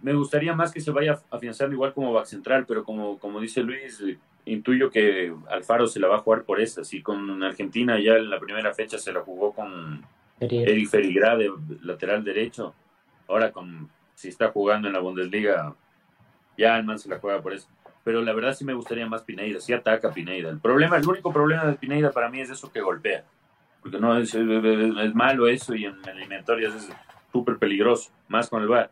[0.00, 3.62] me gustaría más que se vaya afianzando igual como back central, pero como, como dice
[3.62, 4.02] Luis,
[4.44, 6.82] intuyo que Alfaro se la va a jugar por esa.
[6.82, 10.04] Así con Argentina ya en la primera fecha se la jugó con
[10.40, 10.90] Eric
[11.82, 12.74] lateral derecho.
[13.26, 15.76] Ahora con si está jugando en la Bundesliga,
[16.56, 17.68] ya el man se la juega por eso.
[18.02, 20.50] Pero la verdad sí me gustaría más Pineida, sí ataca Pineida.
[20.50, 23.24] El problema, el único problema de Pineida para mí es eso que golpea.
[23.80, 24.34] Porque no es,
[25.14, 26.90] malo eso y en eliminatorias es
[27.30, 28.90] súper peligroso, más con el VAR.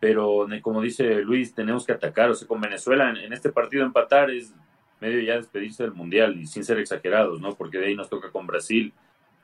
[0.00, 2.30] pero como dice Luis, tenemos que atacar.
[2.30, 4.52] O sea, con Venezuela en, este partido empatar es
[5.00, 7.54] medio ya despedirse del Mundial y sin ser exagerados, ¿no?
[7.54, 8.92] Porque de ahí nos toca con Brasil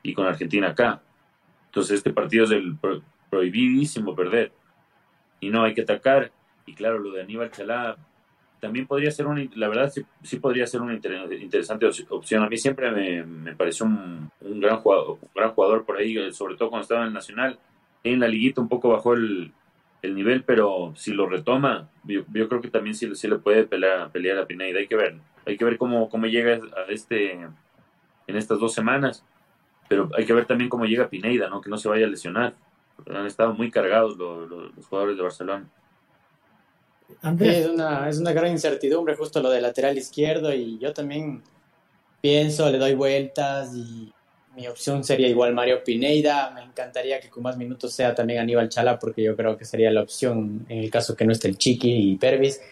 [0.02, 1.00] y con Argentina acá.
[1.76, 2.74] Entonces este partido es el
[3.28, 4.50] prohibidísimo perder.
[5.40, 6.32] Y no, hay que atacar.
[6.64, 7.98] Y claro, lo de Aníbal Chalá
[8.60, 12.42] también podría ser una, la verdad sí, podría ser una interesante opción.
[12.42, 16.56] A mí siempre me, me pareció un, gran jugador, un gran jugador por ahí, sobre
[16.56, 17.58] todo cuando estaba en el Nacional.
[18.02, 19.52] En la liguita un poco bajó el,
[20.00, 24.10] el nivel, pero si lo retoma, yo, creo que también sí, sí, le puede pelear,
[24.12, 24.78] pelear a Pineda.
[24.78, 29.22] Hay que ver, hay que ver cómo, cómo llega a este en estas dos semanas.
[29.88, 31.60] Pero hay que ver también cómo llega Pineda, ¿no?
[31.60, 32.54] Que no se vaya a lesionar.
[33.08, 35.68] Han estado muy cargados los, los jugadores de Barcelona.
[37.40, 41.42] es, una, es una gran incertidumbre justo lo del lateral izquierdo y yo también
[42.20, 44.12] pienso, le doy vueltas y
[44.56, 46.50] mi opción sería igual Mario Pineida.
[46.50, 49.90] Me encantaría que con más minutos sea también Aníbal Chala, porque yo creo que sería
[49.90, 52.62] la opción en el caso que no esté el Chiqui y Pervis.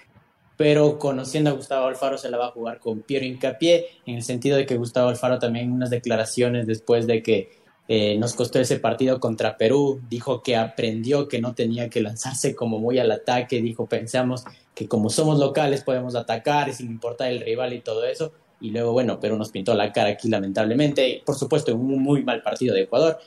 [0.57, 4.23] Pero conociendo a Gustavo Alfaro, se la va a jugar con Piero Incapié, en el
[4.23, 7.51] sentido de que Gustavo Alfaro también unas declaraciones después de que
[7.87, 12.55] eh, nos costó ese partido contra Perú, dijo que aprendió que no tenía que lanzarse
[12.55, 17.41] como muy al ataque, dijo pensamos que como somos locales podemos atacar sin importar el
[17.41, 21.35] rival y todo eso, y luego, bueno, Perú nos pintó la cara aquí lamentablemente, por
[21.35, 23.19] supuesto, en un muy mal partido de Ecuador,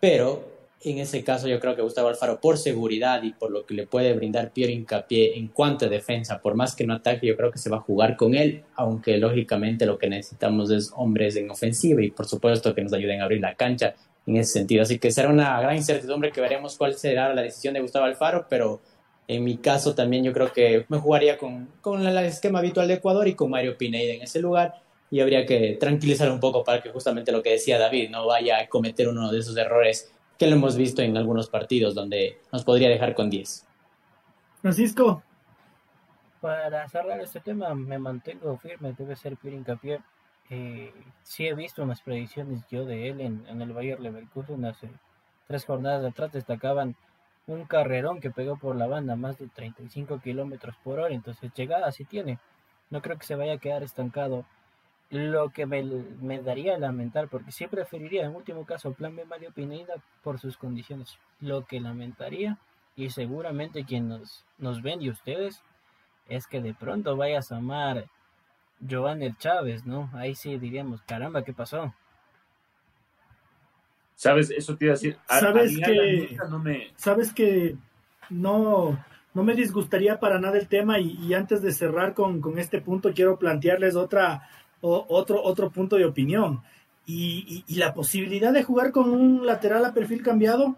[0.00, 0.55] pero
[0.90, 3.86] en ese caso yo creo que Gustavo Alfaro, por seguridad y por lo que le
[3.86, 7.50] puede brindar Piero Hincapié en cuanto a defensa, por más que no ataque, yo creo
[7.50, 11.50] que se va a jugar con él, aunque lógicamente lo que necesitamos es hombres en
[11.50, 13.94] ofensiva y por supuesto que nos ayuden a abrir la cancha
[14.26, 14.82] en ese sentido.
[14.82, 18.46] Así que será una gran incertidumbre que veremos cuál será la decisión de Gustavo Alfaro,
[18.48, 18.80] pero
[19.28, 22.94] en mi caso también yo creo que me jugaría con, con el esquema habitual de
[22.94, 24.74] Ecuador y con Mario Pineida en ese lugar
[25.10, 28.58] y habría que tranquilizar un poco para que justamente lo que decía David no vaya
[28.58, 32.64] a cometer uno de esos errores que lo hemos visto en algunos partidos donde nos
[32.64, 33.66] podría dejar con 10.
[34.62, 35.22] Francisco.
[36.40, 40.00] Para cerrar este tema, me mantengo firme, debe ser Pierre Hincapié.
[40.50, 44.88] Eh, sí he visto unas predicciones yo de él en, en el Bayer Leverkusen hace
[45.48, 46.94] tres jornadas atrás destacaban
[47.46, 51.92] un carrerón que pegó por la banda, más de 35 kilómetros por hora, entonces llegada
[51.92, 52.38] sí tiene.
[52.90, 54.44] No creo que se vaya a quedar estancado.
[55.10, 59.24] Lo que me, me daría a lamentar, porque sí preferiría en último caso Plan B
[59.24, 61.16] Mario Pineda por sus condiciones.
[61.40, 62.58] Lo que lamentaría,
[62.96, 65.62] y seguramente quien nos, nos ven y ustedes,
[66.28, 68.06] es que de pronto vayas a amar
[68.80, 70.10] Giovanni Chávez, ¿no?
[70.14, 71.94] Ahí sí diríamos, caramba, ¿qué pasó?
[74.14, 74.50] ¿Sabes?
[74.50, 75.18] Eso te iba a decir.
[75.28, 76.92] ¿Sabes que, no me...
[76.96, 77.76] ¿Sabes que
[78.30, 78.98] no,
[79.34, 80.98] no me disgustaría para nada el tema?
[80.98, 84.48] Y, antes de cerrar con, este punto, quiero plantearles otra,
[85.08, 86.62] otro, otro punto de opinión.
[87.08, 90.76] Y, y, la posibilidad de jugar con un lateral a perfil cambiado,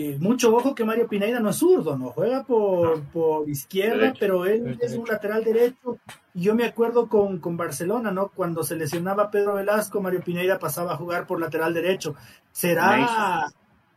[0.00, 4.44] eh, mucho ojo que Mario Pineida no es zurdo, no juega por, por izquierda, pero
[4.46, 5.98] él es un lateral derecho.
[6.34, 8.28] Y yo me acuerdo con, con, Barcelona, ¿no?
[8.28, 12.14] Cuando se lesionaba Pedro Velasco, Mario Pineida pasaba a jugar por lateral derecho.
[12.52, 13.48] ¿Será,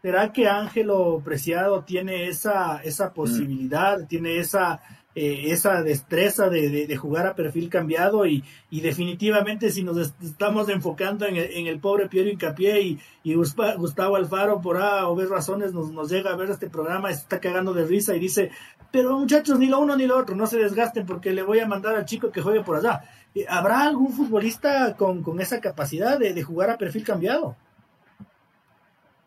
[0.01, 3.13] ¿será que Ángelo Preciado tiene esa, esa mm.
[3.13, 4.81] posibilidad, tiene esa
[5.13, 11.35] eh, esa destreza de, jugar a perfil cambiado y, definitivamente si nos estamos enfocando en
[11.67, 12.81] el, pobre Piero Incapié
[13.23, 17.09] y, Gustavo Alfaro por A o ver razones nos, nos llega a ver este programa,
[17.09, 18.51] se está cagando de risa y dice,
[18.91, 21.67] pero muchachos, ni lo uno ni lo otro, no se desgasten porque le voy a
[21.67, 23.01] mandar al chico que juegue por allá.
[23.35, 27.57] Eh, ¿Habrá algún futbolista con, esa capacidad de, jugar a perfil cambiado?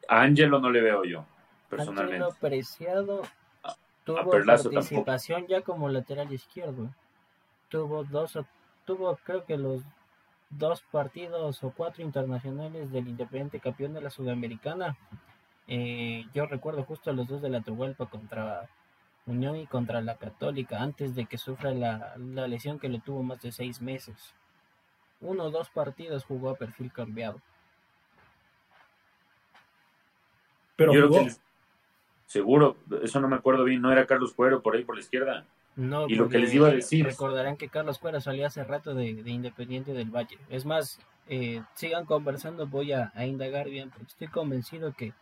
[0.08, 1.26] A Ángelo no le veo yo,
[1.68, 2.26] personalmente.
[2.40, 3.22] Preciado
[4.04, 6.90] Tuvo participación ya como lateral izquierdo.
[7.70, 8.38] Tuvo dos,
[8.84, 9.82] tuvo creo que los
[10.50, 14.96] dos partidos o cuatro internacionales del Independiente campeón de la Sudamericana.
[15.66, 18.68] Eh, yo recuerdo justo los dos de la Tuhuelpa contra
[19.26, 22.14] Unión y contra la Católica, antes de que sufra la,
[22.46, 24.34] lesión que le tuvo más de seis meses.
[25.22, 27.40] Uno o dos partidos jugó a perfil cambiado.
[30.76, 31.26] Pero jugó.
[32.26, 35.44] Seguro, eso no me acuerdo bien, no era Carlos Cuero por ahí por la izquierda.
[35.76, 37.04] No, y lo que les iba a decir.
[37.04, 40.38] Recordarán que Carlos Cuero salió hace rato de, Independiente del Valle.
[40.48, 45.12] Es más, eh, sigan conversando, voy a, indagar bien, porque estoy convencido que,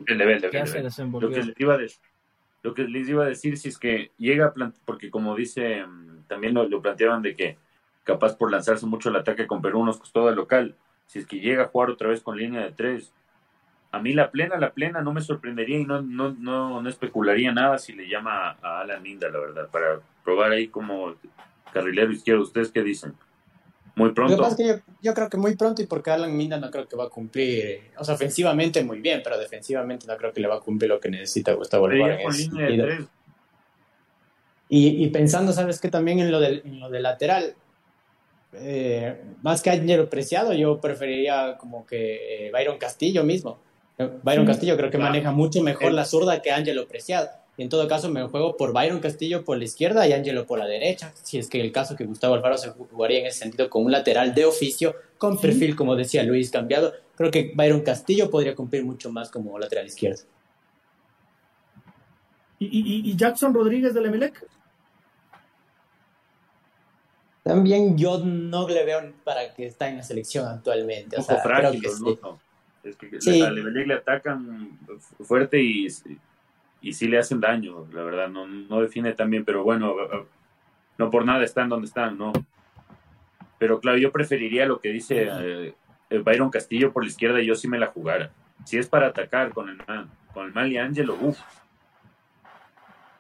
[0.53, 1.31] ya se desenvolvió.
[1.31, 2.03] Lo que, les iba a decir,
[2.63, 4.53] lo que les iba a decir, si es que llega,
[4.85, 7.59] porque como dice, mm, también lo, lo planteaban de que
[8.05, 10.77] capaz por lanzarse mucho el ataque con Perú nos costó el local.
[11.07, 13.13] Si es que llega a jugar otra vez con línea de tres,
[13.93, 17.53] a mí la plena, la plena no me sorprendería y no, no, no, no especularía
[17.53, 21.15] nada si le llama a Alan Minda, la verdad, para probar ahí como
[21.75, 22.43] carrilero izquierdo.
[22.43, 23.13] ¿Ustedes qué dicen?
[23.95, 24.49] Muy pronto.
[25.03, 27.91] yo, creo que muy pronto y porque Alan Minda no creo que va a cumplir,
[27.99, 30.99] o sea, ofensivamente muy bien, pero defensivamente no creo que le va a cumplir lo
[30.99, 32.17] que necesita Gustavo Alfaro
[34.71, 35.91] Y, pensando, ¿sabes qué?
[35.91, 37.55] También en lo del, en lo del lateral,
[38.55, 43.59] eh, más que Ángelo Preciado, yo preferiría como que eh, Byron Castillo mismo.
[43.99, 47.29] Byron Castillo creo que maneja mucho mejor la zurda que Ángelo Preciado.
[47.59, 50.67] En todo caso, me juego por Byron Castillo por la izquierda y Ángelo por la
[50.67, 51.13] derecha.
[51.23, 53.93] Si es que el caso que Gustavo Alfaro se jugaría en ese sentido con un
[53.93, 58.85] lateral de oficio, con perfil, como decía Luis, cambiado, creo que Byron Castillo podría cumplir
[58.85, 60.23] mucho más como lateral izquierdo.
[62.59, 64.47] ¿Y, Jackson Rodríguez del Emelec?
[67.43, 71.17] También yo no le veo para que está en la selección actualmente.
[71.17, 72.19] O sea, creo que sí.
[72.83, 73.41] Es que sí.
[73.41, 74.79] Emelec le atacan
[75.21, 75.89] fuerte y
[76.83, 79.95] y sí le hacen daño, la verdad, no, no define tan bien, pero bueno,
[80.99, 82.33] no por nada están donde están, ¿no?
[83.59, 85.75] Pero claro, yo preferiría lo que dice eh,
[86.11, 88.33] Byron Castillo por la izquierda y yo sí me la jugara.
[88.65, 91.39] Si es para atacar con el mal, con el mal y Ángelo, uff.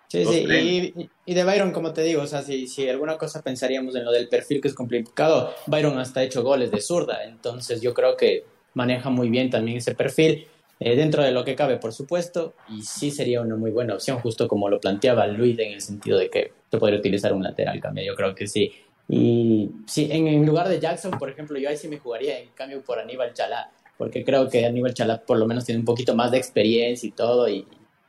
[0.08, 3.94] Sí, sí, y, de Byron, como te digo, o sea, si, si alguna cosa pensaríamos
[3.94, 7.80] en lo del perfil que es complicado, Byron hasta ha hecho goles de zurda, entonces
[7.80, 10.46] yo creo que maneja muy bien también ese perfil
[10.84, 14.18] eh, dentro de lo que cabe, por supuesto, y sí sería una muy buena opción,
[14.18, 17.78] justo como lo planteaba Luis, en el sentido de que se podría utilizar un lateral
[17.78, 18.72] cambio, yo creo que sí.
[19.08, 22.82] Y sí, en, lugar de Jackson, por ejemplo, yo ahí sí me jugaría en cambio
[22.82, 26.32] por Aníbal Chalá, porque creo que Aníbal Chalá por lo menos tiene un poquito más
[26.32, 27.64] de experiencia y todo, y,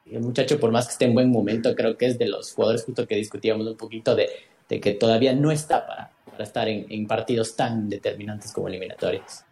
[0.10, 2.84] el muchacho, por más que esté en buen momento, creo que es de los jugadores
[2.84, 4.30] justo que discutíamos un poquito de,
[4.68, 9.44] que todavía no está para, para estar en, en partidos tan determinantes como eliminatorios.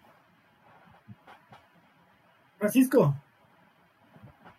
[2.61, 3.15] Francisco.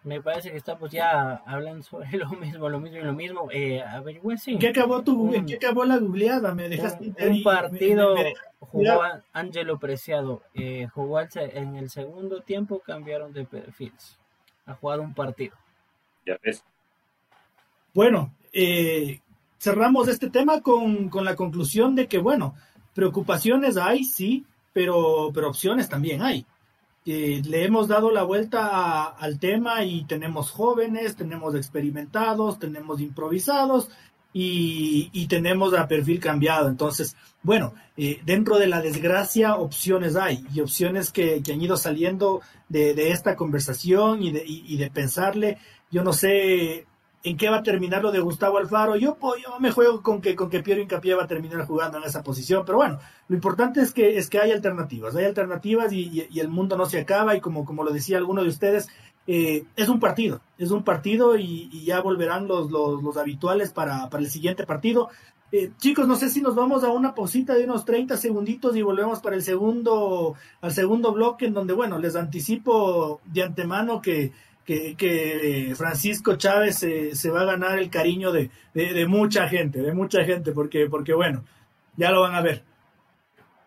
[0.02, 3.48] Me parece que estamos ya hablando sobre lo mismo, lo mismo y lo mismo.
[3.52, 3.80] Eh,
[4.46, 6.52] ¿En qué acabó, tu, ¿En qué acabó la googleada?
[6.52, 8.16] Me dejaste un, partido
[8.58, 10.42] jugó Angelo Preciado.
[10.52, 14.18] Eh, jugó en el segundo tiempo, cambiaron de perfiles.
[14.66, 15.56] Ha jugado un partido.
[16.26, 16.64] Ya ves.
[17.94, 19.20] Bueno, eh,
[19.58, 22.56] cerramos este tema con, con la conclusión de que, bueno,
[22.94, 26.44] preocupaciones hay, sí, pero, pero opciones también hay
[27.04, 33.88] le hemos dado la vuelta al tema y tenemos jóvenes, tenemos experimentados, tenemos improvisados
[34.32, 36.68] y, tenemos a perfil cambiado.
[36.68, 42.40] Entonces, bueno, eh, dentro de la desgracia opciones hay y opciones que, han ido saliendo
[42.68, 45.58] de, esta conversación y de, y de pensarle.
[45.90, 46.86] Yo no sé
[47.24, 48.96] en qué va a terminar lo de Gustavo Alfaro.
[48.96, 52.04] Yo, yo me juego con que, con que Piero Incapié va a terminar jugando en
[52.04, 56.28] esa posición, pero bueno, lo importante es que, es que hay alternativas, hay alternativas y,
[56.38, 58.88] el mundo no se acaba y como, como lo decía alguno de ustedes,
[59.26, 64.22] eh, es un partido, es un partido y, ya volverán los, los, habituales para, para,
[64.22, 65.08] el siguiente partido.
[65.52, 68.80] Eh, chicos, no sé si nos vamos a una pausita de unos 30 segunditos y
[68.80, 74.32] volvemos para el segundo, al segundo bloque en donde, bueno, les anticipo de antemano que
[74.64, 78.50] que, Francisco Chávez se, va a ganar el cariño de,
[79.08, 81.44] mucha gente, de mucha gente, porque, porque bueno,
[81.96, 82.62] ya lo van a ver.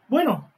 [0.08, 0.49] Bueno,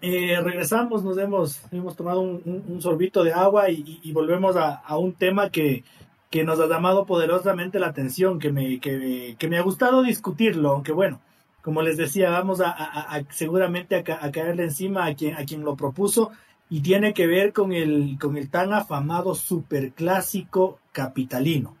[0.00, 5.50] eh, regresamos, nos hemos, hemos tomado un, sorbito de agua y, volvemos a, un tema
[5.50, 5.84] que,
[6.30, 10.92] que, nos ha llamado poderosamente la atención, que me, que, me ha gustado discutirlo, aunque
[10.92, 11.20] bueno,
[11.62, 16.32] como les decía, vamos a, seguramente a, caerle encima a quien, a quien lo propuso
[16.72, 21.76] y tiene que ver con el, con el tan afamado superclásico capitalino.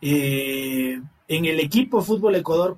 [0.00, 2.76] Eh, en el equipo Fútbol Ecuador.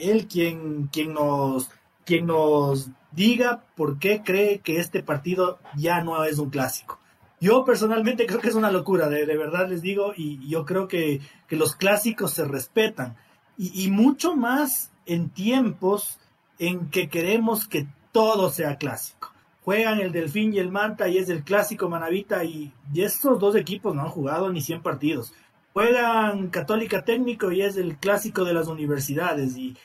[0.00, 1.70] él quien, quien, nos,
[2.06, 6.98] quien nos diga por qué cree que este partido ya no es un clásico.
[7.42, 11.20] Yo personalmente creo que es una locura, de, verdad les digo, y yo creo que,
[11.50, 13.18] los clásicos se respetan.
[13.58, 16.18] Y, y, mucho más en tiempos
[16.58, 19.32] en que queremos que todo sea clásico.
[19.64, 23.94] Juegan el Delfín y el Manta y es el clásico Manavita y, estos dos equipos
[23.94, 25.34] no han jugado ni 100 partidos.
[25.74, 29.76] Juegan Católica Técnico y es el clásico de las universidades y,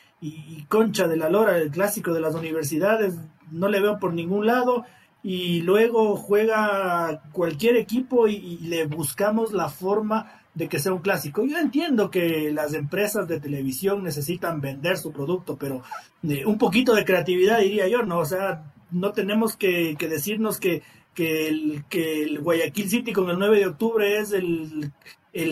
[0.70, 3.16] Concha de la Lora, el clásico de las universidades,
[3.52, 4.86] no le veo por ningún lado
[5.22, 11.46] y luego juega cualquier equipo y, le buscamos la forma de que sea un clásico.
[11.46, 15.82] Yo entiendo que las empresas de televisión necesitan vender su producto, pero
[16.28, 18.20] eh, un poquito de creatividad diría yo, ¿no?
[18.20, 20.84] O sea, no tenemos que, decirnos que,
[21.16, 24.92] que, el, que el Guayaquil City con el 9 de octubre es el,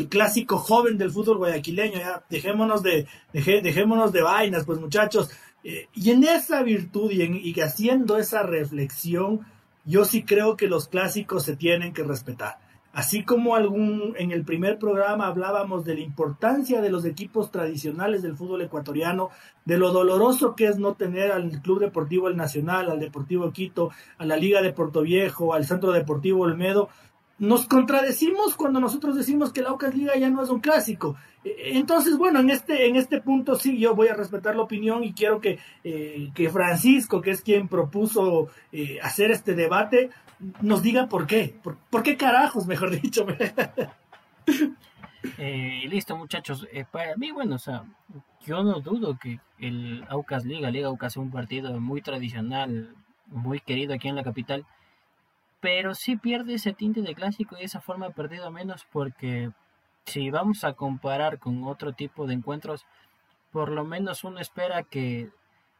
[0.09, 5.31] clásico joven del fútbol guayaquileño, ya dejémonos de, dejémonos de vainas, pues muchachos.
[5.63, 9.41] Eh, y en esa virtud y, en, y haciendo esa reflexión,
[9.83, 12.59] yo sí creo que los clásicos se tienen que respetar
[12.93, 18.21] Así como algún, en el primer programa hablábamos de la importancia de los equipos tradicionales
[18.21, 19.29] del fútbol ecuatoriano,
[19.63, 23.91] de lo doloroso que es no tener al Club Deportivo El Nacional, al Deportivo Quito,
[24.17, 26.89] a la Liga de Puerto Viejo, al Centro Deportivo Olmedo,
[27.41, 31.15] nos contradecimos cuando nosotros decimos que la Aucas Liga ya no es un clásico.
[31.43, 35.03] E, entonces, bueno, en este, en este punto sí, yo voy a respetar la opinión
[35.03, 40.11] y quiero que, eh, que Francisco, que es quien propuso eh, hacer este debate,
[40.61, 41.55] nos diga por qué.
[41.63, 43.25] Por, qué carajos, mejor dicho.
[45.37, 46.67] eh, listo, muchachos.
[46.71, 47.83] Eh, para mí, bueno, o sea,
[48.45, 52.95] yo no dudo que el Aucas Liga, Liga Aucas es un partido muy tradicional,
[53.27, 54.65] muy querido aquí en la capital
[55.61, 59.51] pero sí pierde ese tinte de clásico y de esa forma ha perdido menos porque
[60.05, 62.85] si vamos a comparar con otro tipo de encuentros,
[63.51, 65.29] por lo menos uno espera que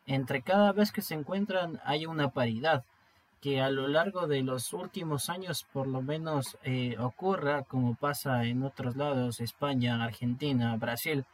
[0.05, 2.85] entre cada vez que se encuentran haya una paridad,
[3.41, 8.45] que a lo largo de los últimos años por lo menos eh, ocurra como pasa
[8.45, 11.25] en otros lados, España, Argentina, Brasil,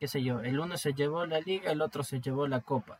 [0.00, 2.98] qué sé yo, el uno se llevó la liga, el otro se llevó la copa.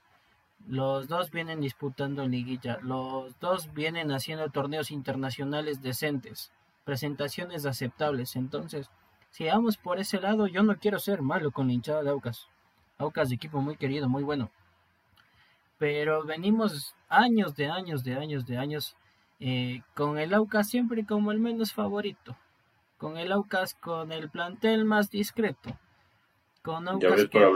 [0.66, 2.78] Los dos vienen disputando liguilla.
[2.82, 6.52] Los dos vienen haciendo torneos internacionales decentes,
[6.84, 8.34] presentaciones aceptables.
[8.36, 8.88] Entonces,
[9.30, 12.48] si vamos por ese lado, yo no quiero ser malo con la hinchada de Aucas.
[12.96, 14.50] Aucas equipo muy querido, muy bueno.
[15.78, 18.96] Pero venimos años de años de años de años
[19.40, 22.36] eh, con el Aucas siempre como el menos favorito.
[22.98, 25.76] Con el Aucas con el plantel más discreto.
[26.62, 27.52] Con Aucas que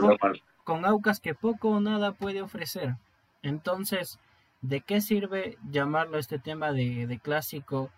[0.63, 2.95] con Aucas que poco o nada puede ofrecer.
[3.41, 4.19] Entonces,
[4.61, 7.89] ¿de qué sirve llamarlo este tema de, clásico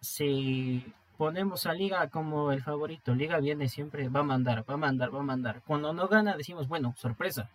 [0.00, 0.86] si
[1.16, 3.14] ponemos a Liga como el favorito?
[3.14, 5.62] Liga viene siempre, va a mandar, va a mandar, va a mandar.
[5.66, 7.50] Cuando no gana decimos, bueno, sorpresa.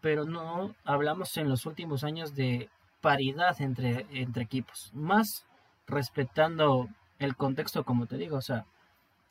[0.00, 2.68] Pero no hablamos en los últimos años de
[3.00, 4.90] paridad entre, entre equipos.
[4.94, 5.44] Más
[5.86, 6.88] respetando
[7.18, 8.66] el contexto, como te digo, o sea,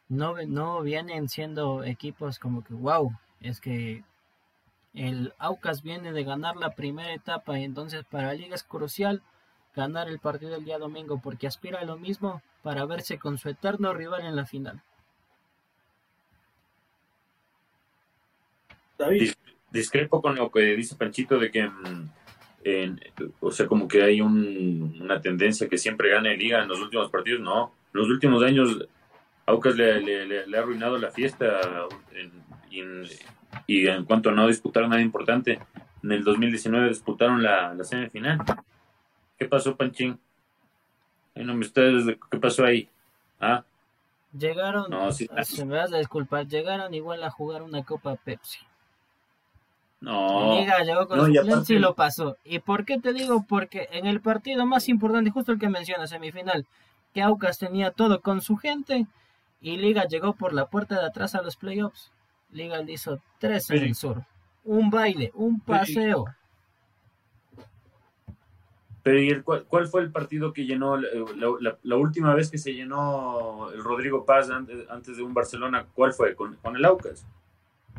[0.09, 3.11] no, no vienen siendo equipos como que, wow,
[3.41, 4.03] es que
[4.93, 9.22] el Aucas viene de ganar la primera etapa y entonces para la liga es crucial
[9.76, 13.49] ganar el partido el día domingo porque aspira a lo mismo para verse con su
[13.49, 14.82] eterno rival en la final.
[18.97, 19.34] David.
[19.72, 22.09] Discrepo con lo que dice Panchito de que, mm,
[23.39, 27.41] o sea, como que hay una tendencia que siempre gane liga en los últimos partidos.
[27.41, 28.88] No, los últimos años
[29.45, 31.61] Aucas le, ha arruinado la fiesta
[32.11, 33.03] en,
[33.65, 35.59] y en cuanto a no disputaron nada importante,
[36.03, 38.39] en el 2019 disputaron la, semifinal.
[39.38, 40.20] ¿Qué pasó, Panchín?
[41.36, 42.89] no me ¿Qué pasó ahí?
[43.39, 43.63] ¿Ah?
[44.38, 48.59] Llegaron, no, si, se me vas a disculpar, llegaron igual a jugar una Copa Pepsi.
[49.99, 50.59] No.
[50.59, 52.37] Liga llegó con no, y lo pasó.
[52.43, 53.45] ¿Y por qué te digo?
[53.47, 56.67] Porque en el partido más importante, justo el que menciona, semifinal,
[57.13, 59.07] que Aucas tenía todo con su gente
[59.59, 62.11] y Liga llegó por la puerta de atrás a los playoffs.
[62.51, 64.23] Liga hizo tres en el sur.
[64.63, 66.25] Un baile, un paseo.
[69.03, 73.71] Pero ¿y el, cuál, fue el partido que llenó la, última vez que se llenó
[73.71, 75.85] el Rodrigo Paz antes, de un Barcelona?
[75.93, 76.35] ¿Cuál fue?
[76.35, 77.25] Con, el Aucas.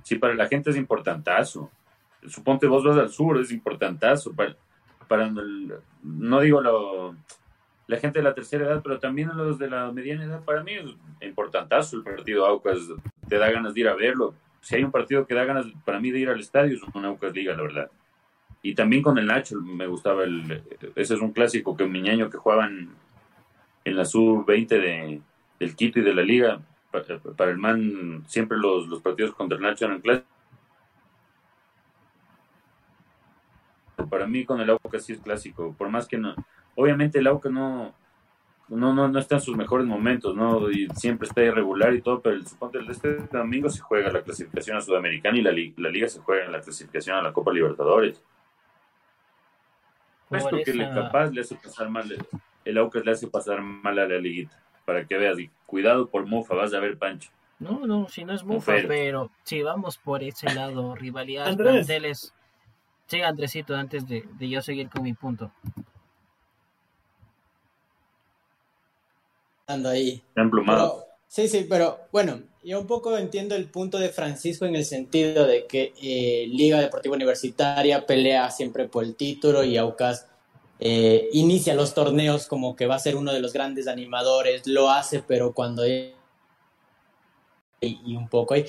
[0.03, 1.71] Sí, para la gente es importantazo.
[2.27, 4.33] Suponte vos vas al sur, es importantazo.
[4.33, 4.57] Para,
[5.07, 5.31] para
[6.03, 6.61] no digo
[7.87, 10.73] la gente de la tercera edad, pero también los de la mediana edad, para mí
[10.73, 10.95] es
[11.27, 12.79] importantazo el partido Aucas,
[13.29, 14.35] te da ganas de ir a verlo.
[14.61, 17.05] Si hay un partido que da ganas para mí de ir al estadio, es un
[17.05, 17.91] Aucas Liga, la verdad.
[18.63, 20.63] Y también con el Nacho me gustaba el,
[20.97, 22.91] ese es un clásico que mi ñaño que jugaban
[23.85, 25.21] en la sub-20 de,
[25.59, 26.61] del Quito y de la Liga,
[26.91, 30.38] para, el man siempre los, los partidos contra el Nacho eran clásicos.
[34.09, 36.35] Para mí con el Aucas sí es clásico, por más que no,
[36.75, 37.95] obviamente el Aucas no,
[38.69, 40.71] no, no, no está en sus mejores momentos, ¿no?
[40.71, 44.23] Y siempre está irregular y todo, pero el, suponte el este domingo se juega la
[44.23, 47.53] clasificación a Sudamericana y la, la liga se juega en la clasificación a la Copa
[47.53, 48.23] Libertadores.
[50.31, 52.05] Esto que le capaz le hace pasar mal,
[52.65, 56.27] el Aucas le hace pasar mal a la liguita, para que veas, y cuidado por
[56.27, 57.31] Mufa, vas a ver Pancho.
[57.59, 62.35] No, no, si no es Mufa, pero si vamos por ese lado, rivalidad, planteles.
[63.09, 65.51] Sí, Andresito, antes de, de yo seguir con mi punto.
[69.67, 70.23] ahí.
[71.27, 75.47] sí, sí, pero bueno, yo un poco entiendo el punto de Francisco en el sentido
[75.47, 80.27] de que eh, Liga Deportiva Universitaria pelea siempre por el título y Aucas
[80.81, 84.91] eh, inicia los torneos como que va a ser uno de los grandes animadores, lo
[84.91, 85.87] hace, pero cuando...
[85.87, 86.15] Y,
[87.81, 88.67] y un poco ahí.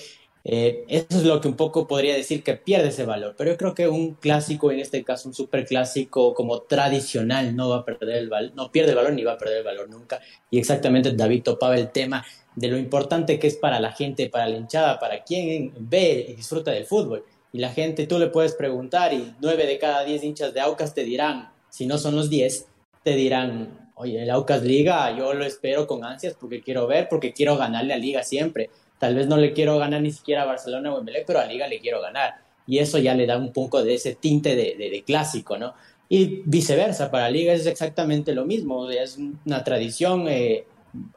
[0.52, 3.58] Eh, eso es lo que un poco podría decir que pierde ese valor, pero yo
[3.58, 8.18] creo que un clásico, en este caso un superclásico como tradicional, no va a perder
[8.18, 10.20] el valor, no pierde el valor ni va a perder el valor nunca.
[10.50, 12.26] Y exactamente David topaba el tema
[12.56, 16.34] de lo importante que es para la gente, para la hinchada, para quien ve y
[16.34, 17.24] disfruta del fútbol.
[17.54, 20.95] Y la gente, tú le puedes preguntar y nueve de cada diez hinchas de Aucas
[20.95, 22.66] te dirán, si no son los diez,
[23.04, 27.34] te dirán oye, el Aucas Liga yo lo espero con ansias porque quiero ver, porque
[27.34, 28.72] quiero ganarle a Liga siempre.
[29.00, 31.68] Tal vez no le quiero ganar ni siquiera a Barcelona o Emelec, pero a Liga
[31.68, 32.36] le quiero ganar.
[32.68, 35.74] Y eso ya le da un poco de ese tinte de, clásico, ¿no?
[36.10, 40.28] Y viceversa, para Liga es exactamente lo mismo, es una tradición.
[40.28, 40.66] Eh,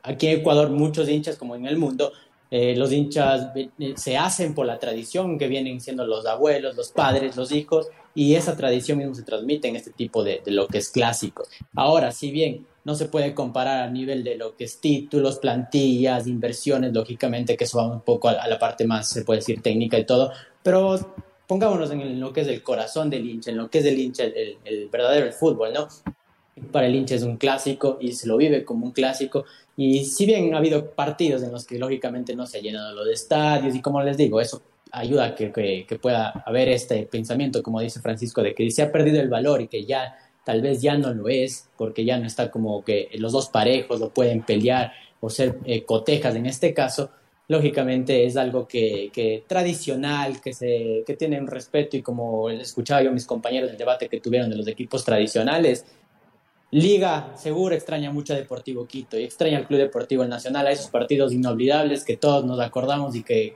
[0.02, 2.12] aquí en Ecuador muchos hinchas, como en el mundo,
[2.50, 6.90] eh, los hinchas eh, se hacen por la tradición que vienen siendo los abuelos, los
[6.92, 10.68] padres, los hijos, y esa tradición mismo se transmite en este tipo de, de, lo
[10.68, 11.44] que es clásico.
[11.74, 16.26] Ahora, si bien no se puede comparar a nivel de lo que es títulos, plantillas,
[16.26, 19.98] inversiones, lógicamente que eso va un poco a, la parte más, se puede decir, técnica
[19.98, 21.14] y todo, pero
[21.46, 24.24] pongámonos en lo que es el corazón del hincha, en lo que es el hincha,
[24.24, 25.88] el, el verdadero fútbol, ¿no?
[26.70, 29.44] Para el hincha es un clásico y se lo vive como un clásico
[29.76, 33.08] y si bien ha habido partidos en los que lógicamente no se ha llenado los
[33.08, 34.62] estadios y como les digo, eso
[34.92, 38.92] ayuda a que, que, pueda haber este pensamiento, como dice Francisco, de que se ha
[38.92, 40.14] perdido el valor y que ya
[40.44, 44.00] tal vez ya no lo es, porque ya no está como que los dos parejos
[44.00, 47.10] lo pueden pelear o ser eh, cotejas en este caso,
[47.48, 53.02] lógicamente es algo que, que tradicional, que, se, que tiene un respeto y como escuchaba
[53.02, 55.84] yo mis compañeros del debate que tuvieron de los equipos tradicionales,
[56.72, 60.86] Liga, seguro extraña mucho a Deportivo Quito y extraña al Club Deportivo Nacional, a esos
[60.86, 63.54] partidos inolvidables que todos nos acordamos y que,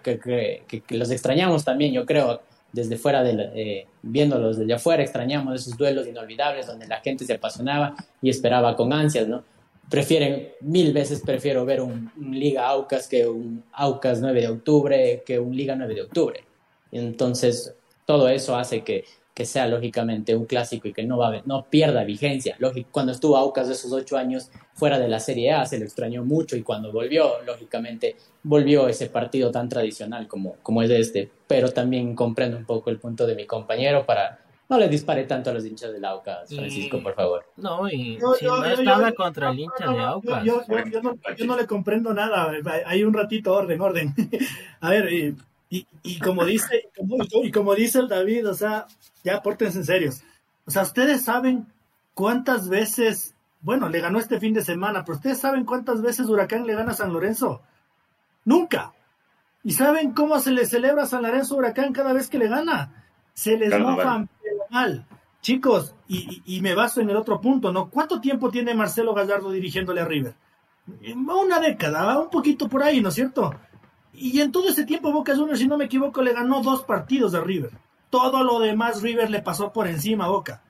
[0.91, 2.43] los extrañamos también, yo creo,
[2.77, 7.33] desde fuera, de eh, viéndolos desde afuera, extrañamos esos duelos inolvidables donde la gente se
[7.33, 9.43] apasionaba y esperaba con ansias, ¿no?
[9.89, 15.23] Prefieren, mil veces prefiero ver un, un Liga Aucas que un Aucas 9 de octubre,
[15.25, 16.45] que un Liga 9 de octubre.
[16.93, 17.75] Entonces,
[18.05, 19.05] todo eso hace que
[19.37, 22.57] que sea lógicamente un clásico y que no, va no pierda vigencia.
[22.59, 25.85] Lógico, cuando estuvo Aucas de esos ocho años fuera de la Serie A se le
[25.85, 31.31] extrañó mucho y cuando volvió, lógicamente, volvió ese partido tan tradicional como, como es este.
[31.47, 35.51] Pero también comprendo un poco el punto de mi compañero para no le dispare tanto
[35.51, 37.45] a los hinchas del Aucas, Francisco, por favor.
[37.57, 40.45] No, y si no estaba contra el hincha de Aucas.
[40.45, 40.63] Yo,
[41.45, 42.53] no, le comprendo nada.
[42.87, 44.15] Hay un ratito, orden, orden.
[44.81, 45.37] a ver, y,
[45.69, 46.91] y, como dice,
[47.43, 48.87] y como dice el David, o sea,
[49.25, 50.23] ya pórtense en serios.
[50.65, 51.67] O sea, ustedes saben
[52.15, 56.67] cuántas veces, bueno, le ganó este fin de semana, pero ustedes saben cuántas veces Huracán
[56.67, 57.63] le gana a San Lorenzo.
[58.45, 58.93] Nunca.
[59.65, 63.05] ¿Y saben cómo se le celebra a San Lorenzo Huracán cada vez que le gana?
[63.35, 64.29] Se les mofan
[64.71, 65.05] mal.
[65.41, 67.89] Chicos, y, y, me baso en el otro punto, ¿no?
[67.91, 70.35] ¿Cuánto tiempo tiene Marcelo Gallardo dirigiéndole a River?
[71.15, 73.55] Una década, un poquito por ahí, ¿no es cierto?
[74.17, 77.33] Y en todo ese tiempo Boca Juniors, si no me equivoco, le ganó dos partidos
[77.33, 77.71] de River.
[78.11, 80.63] Todo lo demás River le pasó por encima a Boca.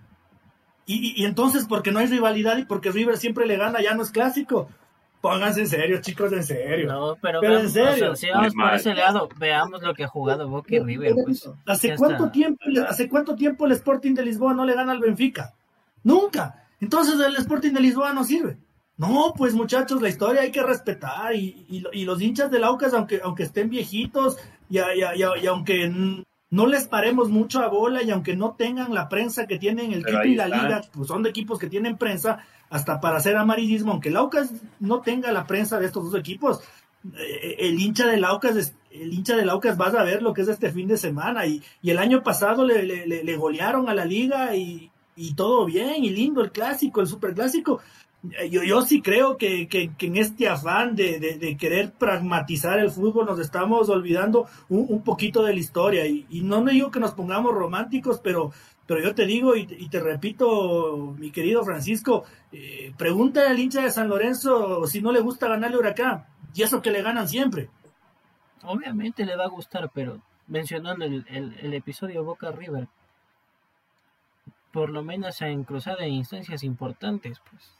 [0.88, 4.12] Y, entonces, porque no hay rivalidad y porque River siempre le gana, ya no es
[4.12, 4.68] clásico.
[5.20, 6.86] Pónganse en serio, chicos, en serio.
[6.86, 8.14] No, pero, en serio.
[8.14, 11.14] si vamos por ese lado, veamos lo que ha jugado Boca y River.
[11.24, 15.00] Pues, ¿Hace, cuánto tiempo, ¿Hace cuánto tiempo el Sporting de Lisboa no le gana al
[15.00, 15.54] Benfica?
[16.04, 16.66] Nunca.
[16.80, 18.58] Entonces el Sporting de Lisboa no sirve.
[18.96, 23.20] No, pues muchachos, la historia hay que respetar y, y, los hinchas del Aucas, aunque,
[23.22, 24.38] aunque estén viejitos
[24.70, 29.46] y, y, aunque no les paremos mucho a bola y aunque no tengan la prensa
[29.46, 32.38] que tienen el Quito y la liga, pues son de equipos que tienen prensa
[32.70, 36.62] hasta para hacer amarillismo, aunque el Aucas no tenga la prensa de estos dos equipos,
[37.18, 40.48] eh, el hincha del Aucas, el hincha del Aucas vas a ver lo que es
[40.48, 44.04] este fin de semana y, y el año pasado le, le, le, golearon a la
[44.04, 47.80] liga y, y todo bien y lindo el clásico, el superclásico,
[48.22, 53.26] yo, yo sí creo que, que, en este afán de, de, querer pragmatizar el fútbol
[53.26, 56.06] nos estamos olvidando un, un poquito de la historia.
[56.06, 58.52] Y, no me digo que nos pongamos románticos, pero,
[58.86, 63.90] pero yo te digo y, te repito, mi querido Francisco, eh, pregúntale al hincha de
[63.90, 66.24] San Lorenzo si no le gusta ganarle Huracán.
[66.54, 67.68] Y eso que le ganan siempre.
[68.62, 72.88] Obviamente le va a gustar, pero mencionando el, el, el episodio Boca River,
[74.72, 77.76] por lo menos en cruzada en instancias importantes, pues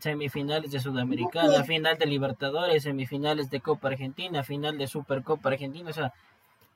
[0.00, 5.92] semifinales de Sudamericana, final de Libertadores, semifinales de Copa Argentina, final de Supercopa Argentina, o
[5.92, 6.12] sea,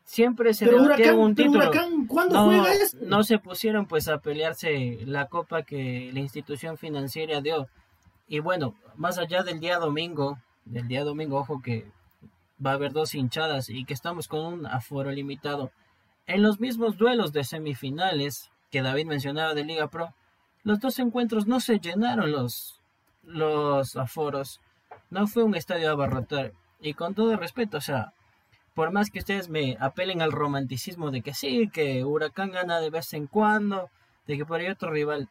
[0.05, 1.71] siempre se pero un título.
[2.09, 2.99] ¿cuándo no, juega esto?
[3.03, 7.69] No se pusieron pues a pelearse la copa que la institución financiera dio.
[8.29, 11.87] Y bueno, más allá del día domingo, del día domingo, ojo que
[12.65, 15.71] va a haber dos hinchadas y que estamos con un aforo limitado.
[16.27, 20.13] En los mismos duelos de semifinales que David mencionaba de Liga Pro,
[20.65, 22.76] los dos encuentros no se llenaron los
[23.27, 24.61] los aforos.
[25.11, 26.53] No fue un estadio abarrotar.
[26.81, 28.13] Y con todo respeto, o sea,
[28.75, 32.91] por más que ustedes me apelen al romanticismo de que sí, que Huracán gana de
[32.91, 33.91] vez en cuando,
[34.27, 35.29] de que por ahí otro rival,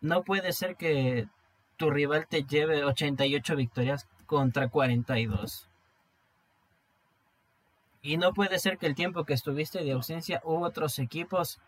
[0.00, 1.26] no puede ser que
[1.76, 5.68] tu rival te lleve 88 victorias contra 42.
[8.02, 11.58] Y no puede ser que el tiempo que estuviste de ausencia otros equipos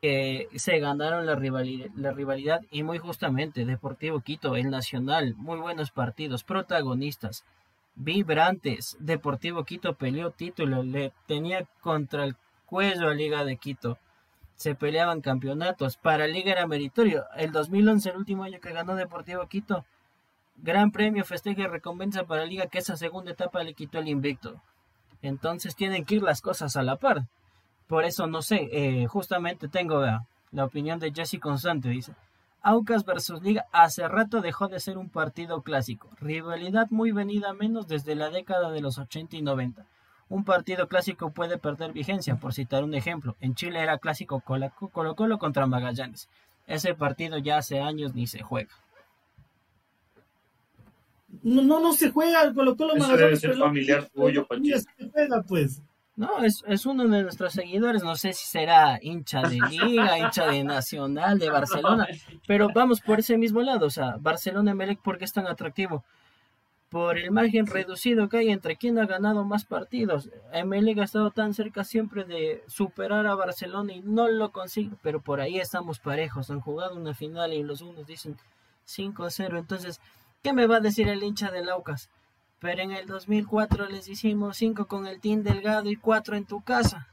[0.00, 6.42] que se ganaron la rivalidad, y muy justamente Deportivo Quito, el Nacional, muy buenos partidos,
[6.42, 7.44] protagonistas,
[7.96, 8.96] vibrantes.
[8.98, 13.98] Deportivo Quito peleó título, le tenía contra el cuello a Liga de Quito.
[14.56, 15.96] Se peleaban campeonatos.
[15.96, 17.24] Para Liga era meritorio.
[17.36, 19.84] El 2011, el último año que ganó Deportivo Quito,
[20.56, 24.62] gran premio, festejo y recompensa para Liga, que esa segunda etapa le quitó el invicto.
[25.20, 27.26] Entonces tienen que ir las cosas a la par.
[27.90, 30.00] Por eso no sé, eh, justamente tengo
[30.52, 32.12] la opinión de Jesse Constante, dice.
[32.62, 37.88] Aucas versus Liga hace rato dejó de ser un partido clásico, rivalidad muy venida menos
[37.88, 39.84] desde la década de los 80 y 90.
[40.28, 43.34] Un partido clásico puede perder vigencia, por citar un ejemplo.
[43.40, 46.28] En Chile era clásico Colo Colo contra Magallanes.
[46.68, 48.70] Ese partido ya hace años ni se juega.
[51.42, 53.40] No, no, no se juega el Colo Colo Magallanes.
[53.42, 55.82] Debe ser familiar tuyo, Se juega, pues.
[56.20, 60.48] No, es, es uno de nuestros seguidores, no sé si será hincha de Liga, hincha
[60.48, 62.06] de Nacional, de Barcelona,
[62.46, 66.04] pero vamos por ese mismo lado, o sea, Barcelona Melec, ¿por qué es tan atractivo?
[66.90, 70.28] Por el margen reducido que hay entre quién ha ganado más partidos.
[70.66, 75.22] Melec ha estado tan cerca siempre de superar a Barcelona y no lo consigue, pero
[75.22, 78.36] por ahí estamos parejos, han jugado una final y los unos dicen
[78.86, 80.02] 5-0, entonces,
[80.42, 82.10] ¿qué me va a decir el hincha de Laucas?
[82.60, 86.60] Pero en el 2004 les hicimos 5 con el Team Delgado y 4 en tu
[86.62, 87.08] casa.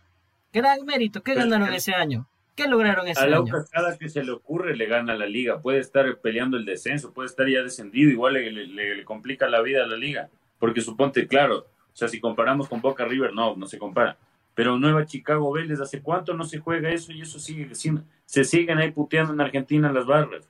[0.51, 1.23] Gran mérito.
[1.23, 2.27] ¿Qué ganaron ese año?
[2.55, 3.45] ¿Qué lograron ese año?
[3.55, 5.61] A cada que se le ocurre le gana la liga.
[5.61, 9.87] Puede estar peleando el descenso, puede estar ya descendido, igual le, complica la vida a
[9.87, 10.29] la liga.
[10.59, 14.17] Porque suponte, claro, o sea, si comparamos con Boca River, no, no se compara.
[14.53, 17.11] Pero Nueva Chicago Vélez, ¿hace cuánto no se juega eso?
[17.11, 20.49] Y eso sigue, se siguen ahí puteando en Argentina las barras.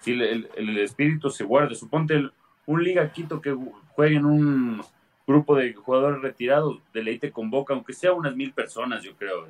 [0.00, 2.32] Si el, el espíritu se guarda, suponte el,
[2.66, 3.56] un Liga Quito que
[3.94, 4.82] juegue en un
[5.26, 9.46] grupo de jugadores retirados, de ley te convoca, aunque sea unas mil personas, yo creo,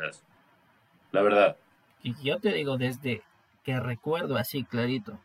[1.12, 1.56] la verdad.
[2.02, 3.22] Y yo te digo, desde
[3.64, 5.18] que recuerdo así clarito,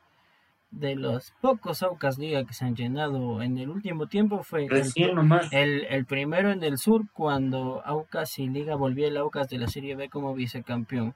[0.71, 4.67] de los pocos Aucas Liga que se han llenado en el último tiempo fue
[5.51, 9.67] el, el, primero en el sur cuando Aucas y Liga volvió el Aucas de la
[9.67, 11.15] Serie B como vicecampeón.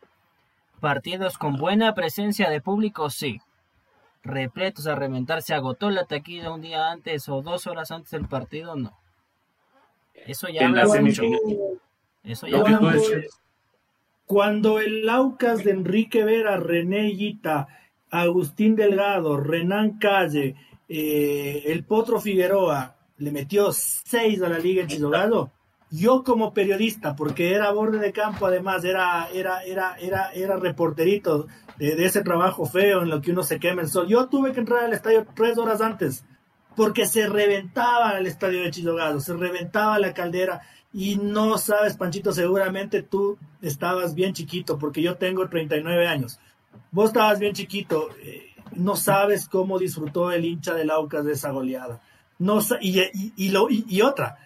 [0.80, 3.40] Partidos con buena presencia de público, sí
[4.24, 5.42] repletos a reventar.
[5.42, 8.76] ¿Se agotó la taquilla un día antes o dos horas antes del partido?
[8.76, 8.98] No.
[10.26, 11.24] Eso ya habla mucho.
[12.24, 13.12] Eso ya habla mucho.
[14.26, 17.68] Cuando el Aucas de Enrique Vera, René Guita,
[18.10, 20.56] Agustín Delgado, Renan Calle,
[20.88, 25.52] eh, el Potro Figueroa le metió seis a la liga en Chilogado,
[25.92, 31.48] yo como periodista, porque era borde de campo, además era, era, era, era, era reporterito
[31.78, 34.08] de, ese trabajo feo en lo que uno se quema el sol.
[34.08, 36.26] Yo tuve que entrar al estadio tres horas antes,
[36.76, 40.62] porque se reventaba el estadio de Chilogado, se reventaba la caldera.
[40.92, 46.40] Y no sabes, Panchito, seguramente tú estabas bien chiquito, porque yo tengo 39 años.
[46.92, 51.50] Vos estabas bien chiquito, eh, no sabes cómo disfrutó el hincha del Aucas de esa
[51.52, 52.02] goleada.
[52.38, 54.38] No, y, y, lo, y otra,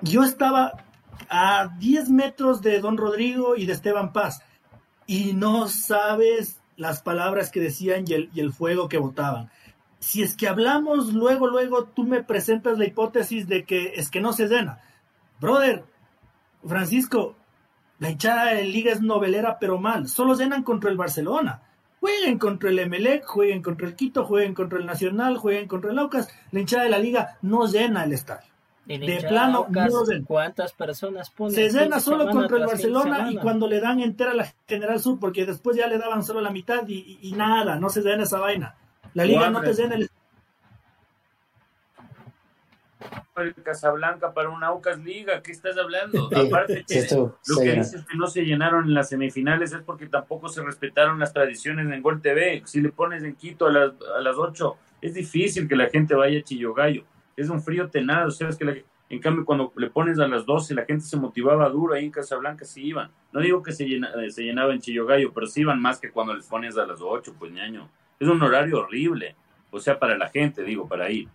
[0.00, 0.84] yo estaba
[1.28, 4.42] a 10 metros de Don Rodrigo y de Esteban Paz.
[5.06, 9.50] Y no sabes las palabras que decían y el, y el fuego que botaban.
[10.00, 14.20] Si es que hablamos luego, luego tú me presentas la hipótesis de que es que
[14.20, 14.80] no se llena.
[15.40, 15.84] Brother,
[16.66, 17.36] Francisco,
[17.98, 20.08] la hinchada de Liga es novelera, pero mal.
[20.08, 21.62] Solo llenan contra el Barcelona.
[22.00, 25.98] Jueguen contra el Emelec, jueguen contra el Quito, jueguen contra el Nacional, jueguen contra el
[25.98, 26.28] Aucas.
[26.50, 28.53] La hinchada de la Liga no llena el estadio
[28.86, 29.66] de plano
[30.26, 31.54] ¿Cuántas personas ponen?
[31.54, 35.46] Se llena solo contra el Barcelona y cuando le dan entera la General Sur, porque
[35.46, 38.74] después ya le daban solo la mitad y, nada, no se llena esa vaina.
[39.14, 40.10] La liga no te llena el...
[43.36, 46.28] el Casablanca para una Aucas Liga, ¿qué estás hablando?
[46.46, 46.84] Aparte,
[47.16, 51.18] lo que dices que no se llenaron en las semifinales es porque tampoco se respetaron
[51.18, 52.62] las tradiciones en Gol TV.
[52.66, 56.14] Si le pones en Quito a las, a las 8, es difícil que la gente
[56.14, 57.04] vaya a Chillogallo
[57.36, 60.46] es un frío tenaz, o sea, es que en cambio cuando le pones a las
[60.46, 63.10] 12 la gente se motivaba duro ahí en Casablanca, sí iban.
[63.32, 66.34] No digo que se, eh, se llenaba en Chillogallo, pero sí iban más que cuando
[66.34, 67.88] les pones a las 8, pues ñaño.
[68.18, 69.36] Es un horario horrible,
[69.70, 71.28] o sea, para la gente, digo, para ir.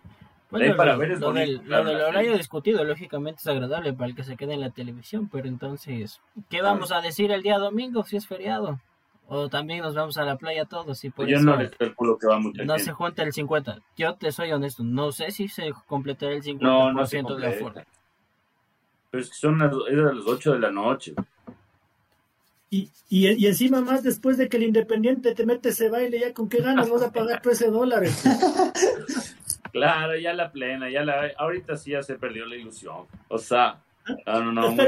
[0.50, 4.36] Bueno, para ver es lo, del, horario discutido, lógicamente es agradable para el que se
[4.36, 8.26] quede en la televisión, pero entonces, ¿qué vamos a decir el día domingo si es
[8.26, 8.80] feriado?
[9.32, 12.26] O también nos vamos a la playa todos y por Yo no les calculo que
[12.26, 13.78] va mucha No se cuenta el 50.
[13.96, 17.52] Yo te soy honesto, no sé si se completará el 50% no, no de la
[17.52, 17.86] fuerza.
[19.08, 21.14] Pero es que son las, es a las 8 de la noche.
[22.70, 26.34] Y, y, y, encima más después de que el Independiente te mete ese baile, ya
[26.34, 28.24] con qué ganas vas a pagar 13 dólares.
[29.72, 33.06] claro, ya la plena, ya la ahorita sí ya se perdió la ilusión.
[33.28, 33.80] O sea,
[34.26, 34.86] no, no, no, muy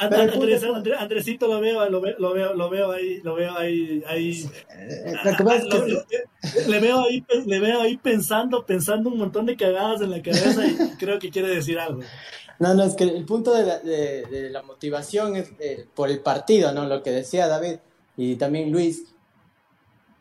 [0.00, 4.50] Andresito lo veo, lo veo, lo veo, lo veo ahí, lo veo ahí, ahí.
[6.66, 10.66] le veo ahí, le veo ahí pensando, pensando un montón de cagadas en la cabeza
[10.66, 12.00] y creo que quiere decir algo.
[12.58, 16.20] No, no, es que el punto de la, de, la motivación es eh, por el
[16.20, 16.86] partido, ¿no?
[16.86, 17.76] Lo que decía David
[18.16, 19.14] y también Luis,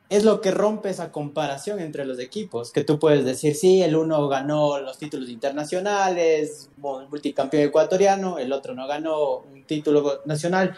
[0.10, 3.95] es lo que rompe esa comparación entre los equipos, que tú puedes decir, sí, el
[3.95, 10.76] uno ganó los títulos internacionales, multicampeón ecuatoriano, el otro no ganó un título nacional,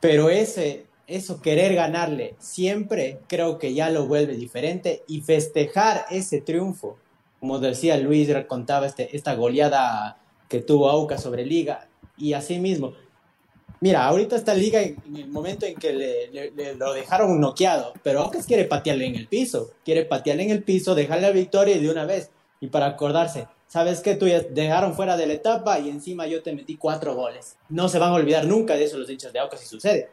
[0.00, 6.40] pero ese, eso querer ganarle siempre creo que ya lo vuelve diferente y festejar ese
[6.40, 6.98] triunfo,
[7.38, 10.18] como decía Luis, contaba este, esta goleada
[10.48, 12.94] que tuvo Auca sobre Liga, y así mismo,
[13.82, 18.46] Mira, ahorita esta liga en, el momento en que le, lo dejaron noqueado, pero Aucas
[18.46, 22.04] quiere patearle en el piso, quiere patearle en el piso, dejarle la victoria de una
[22.04, 22.30] vez.
[22.60, 24.14] Y para acordarse, ¿sabes qué?
[24.14, 27.56] Tú ya dejaron fuera de la etapa y encima yo te metí cuatro goles.
[27.70, 30.10] No se van a olvidar nunca de eso los hinchas de Aucas si sucede.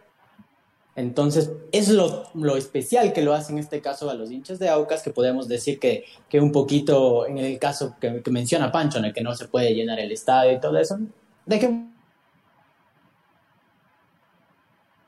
[0.96, 4.70] Entonces, es lo, lo, especial que lo hace en este caso a los hinchas de
[4.70, 9.06] Aucas, que podemos decir que, que un poquito, en el caso que, menciona Pancho, en
[9.06, 10.98] el que no se puede llenar el estadio y todo eso,
[11.46, 11.89] dejen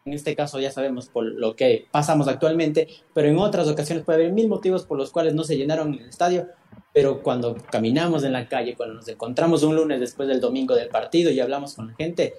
[0.04, 4.20] En este caso ya sabemos por lo que pasamos actualmente, pero en otras ocasiones puede
[4.20, 6.48] haber mil motivos por los cuales no se llenaron el estadio,
[6.92, 10.90] pero cuando caminamos en la calle, cuando nos encontramos un lunes después del domingo del
[10.90, 12.34] partido y hablamos con la gente,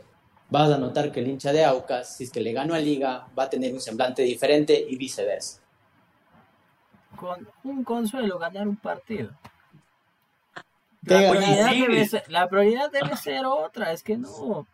[0.50, 3.28] vas a notar que el hincha de Aucas, si es que le ganó a Liga,
[3.38, 5.60] va a tener un semblante diferente y viceversa.
[7.16, 9.30] Con un consuelo ganar un partido.
[11.02, 14.66] La prioridad, debe ser, la prioridad debe ser otra, es que no,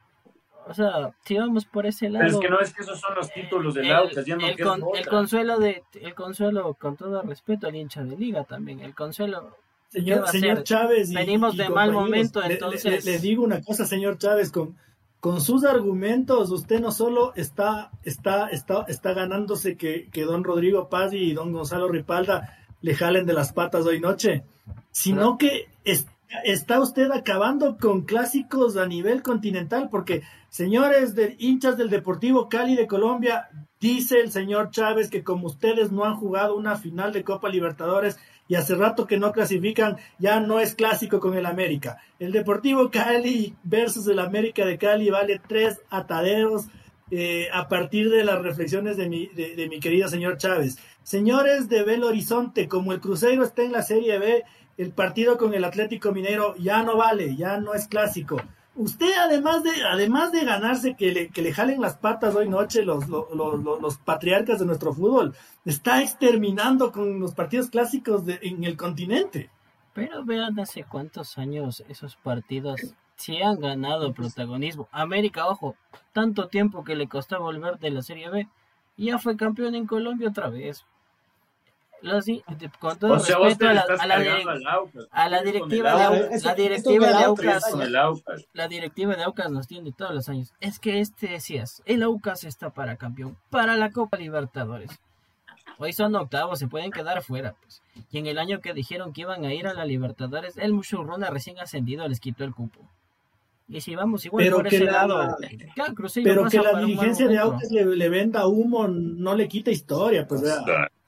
[0.69, 2.27] o sea, si vamos por ese lado.
[2.27, 4.57] es que no es que esos son los títulos del Aucas, ya no el,
[4.99, 9.57] el consuelo de, el consuelo, con todo respeto al hincha de liga también, el consuelo.
[9.89, 13.07] Señor, señor Chávez, venimos de mal momento, entonces.
[13.07, 14.77] Le, digo una cosa, señor Chávez, con,
[15.21, 20.91] con sus argumentos, usted no solo está, está, está, está ganándose que, que don Rodrigo
[20.91, 24.45] Paz y don Gonzalo Ripalda le jalen de las patas hoy noche,
[24.91, 25.69] sino que
[26.45, 32.74] está usted acabando con clásicos a nivel continental, porque Señores de hinchas del Deportivo Cali
[32.74, 37.22] de Colombia, dice el señor Chávez que como ustedes no han jugado una final de
[37.22, 38.18] Copa Libertadores
[38.49, 41.99] y hace rato que no clasifican, ya no es clásico con el América.
[42.18, 46.68] El Deportivo Cali versus el América de Cali vale tres ataderos
[47.11, 50.78] eh, a partir de las reflexiones de mi, de mi querido señor Chávez.
[51.03, 54.44] Señores de Belo Horizonte, como el Cruzeiro está en la Serie B,
[54.78, 58.40] el partido con el Atlético Mineiro ya no vale, ya no es clásico
[58.79, 62.83] usted además de además de ganarse que le, que le jalen las patas hoy noche
[62.83, 68.64] los, los, los, patriarcas de nuestro fútbol, está exterminando con los partidos clásicos de, en
[68.64, 69.51] el continente.
[69.95, 74.89] Pero vean hace cuántos años esos partidos sí han ganado protagonismo.
[74.93, 75.74] América, ojo,
[76.12, 78.49] tanto tiempo que le costó volver de la Serie B,
[78.97, 80.87] ya fue campeón en Colombia otra vez
[82.78, 87.64] con todo respeto a la, a, la, directiva de Aucas, la directiva de Aucas,
[88.53, 90.53] la directiva de Aucas nos tiene todos los años.
[90.61, 94.90] Es que este decías, el Aucas está para campeón, para la Copa Libertadores.
[95.80, 97.55] Hoy son octavos, se pueden quedar fuera.
[97.61, 97.82] Pues.
[98.11, 101.30] Y en el año que dijeron que iban a ir a la Libertadores, el Mushurruna
[101.30, 102.80] recién ascendido les quitó el cupo.
[103.71, 105.37] Y si vamos igual pero por ese la, lado,
[106.25, 110.43] pero que la dirigencia de Aucas le, venda humo no le quita historia, pues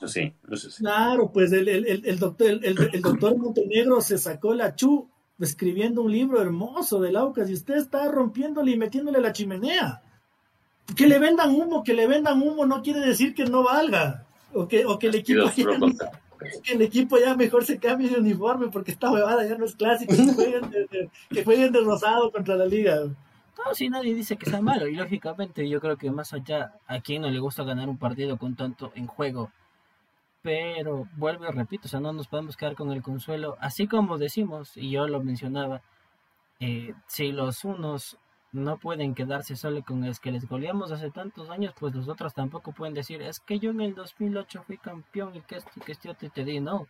[0.07, 0.35] sí,
[0.79, 5.09] Claro, pues el, el, el doctor, el, doctor Montenegro se sacó la chu
[5.39, 10.03] escribiendo un libro hermoso del Aucas y usted está rompiéndole y metiéndole la chimenea.
[10.95, 14.27] Que le vendan humo, que le vendan humo no quiere decir que no valga.
[14.53, 15.49] O que, o que el equipo
[16.63, 19.77] que el equipo ya mejor se cambie de uniforme porque esta huevada ya no es
[19.77, 22.97] clásico, que jueguen de, de rosado contra la liga.
[23.05, 27.01] No, si nadie dice que sea malo, y lógicamente yo creo que más allá a
[27.01, 29.51] quien no le gusta ganar un partido con tanto en juego,
[30.43, 34.17] pero vuelvo y repito, o sea, no nos podemos quedar con el consuelo, así como
[34.17, 35.83] decimos, y yo lo mencionaba,
[36.61, 38.17] eh, si los unos
[38.53, 42.35] no pueden quedarse solo con el que les goleamos hace tantos años, pues los otros
[42.35, 45.81] tampoco pueden decir, es que yo en el 2008 fui campeón y que esto y
[45.81, 46.87] que te, te di, no.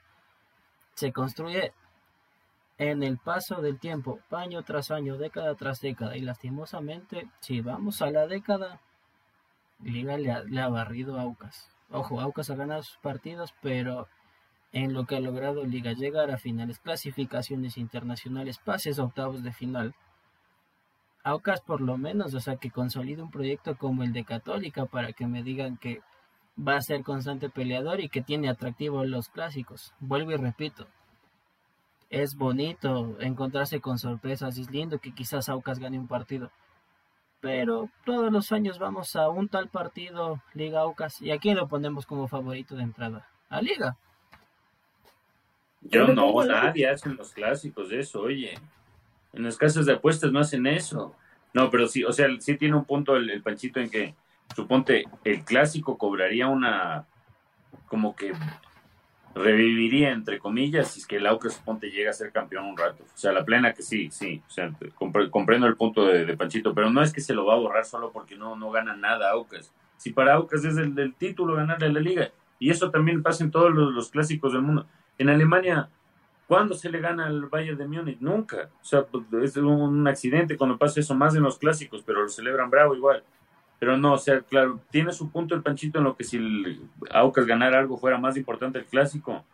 [0.95, 1.73] Se construye
[2.79, 8.01] en el paso del tiempo, año tras año, década tras década, y lastimosamente, si vamos
[8.01, 8.81] a la década,
[9.83, 11.69] Liga le ha, le ha barrido a Aucas.
[11.91, 14.09] Ojo, Aucas ha ganado sus partidos, pero
[14.73, 19.95] en lo que ha logrado Liga llegar a finales, clasificaciones internacionales, pases octavos de final,
[21.23, 25.13] Aucas por lo menos, o sea, que consolide un proyecto como el de Católica para
[25.13, 26.01] que me digan que
[26.57, 29.93] va a ser constante peleador y que tiene atractivo los clásicos.
[30.01, 30.87] Vuelvo y repito,
[32.11, 36.51] es bonito encontrarse con sorpresas, es lindo que quizás Aucas gane un partido,
[37.41, 41.69] pero todos los años vamos a un tal partido, Liga Aucas, y a quién lo
[41.69, 43.97] ponemos como favorito de entrada, a Liga.
[45.83, 48.59] Yo no, nadie hace los clásicos eso, oye.
[49.33, 51.15] En las casas de apuestas no hacen eso.
[51.53, 54.15] No, pero sí, o sea, sí tiene un punto el, Panchito en que,
[54.55, 57.07] suponte, el clásico cobraría una,
[57.87, 58.33] como que
[59.35, 63.05] reviviría, entre comillas, si es que el Aucas, suponte, llega a ser campeón un rato.
[63.05, 64.73] O sea, la plena que sí, sí, o sea,
[65.31, 68.13] comprendo el punto de, Panchito, pero no es que se lo va a borrar solo
[68.13, 69.73] porque no, no gana nada Aucas.
[69.97, 73.51] Si para Aucas es el del título ganarle la liga, y eso también pasa en
[73.51, 74.87] todos los clásicos del mundo.
[75.19, 75.89] En Alemania,
[76.51, 78.19] ¿cuándo se le gana al Bayern de Múnich?
[78.19, 78.71] Nunca.
[78.83, 82.29] O sea, pues, es un accidente cuando pasa eso, más en los clásicos, pero lo
[82.29, 83.23] celebran bravo igual.
[83.79, 86.81] Pero no, o sea, claro, tiene su punto el Panchito en lo que si el
[87.13, 89.45] Aucas ganara algo fuera más importante el clásico,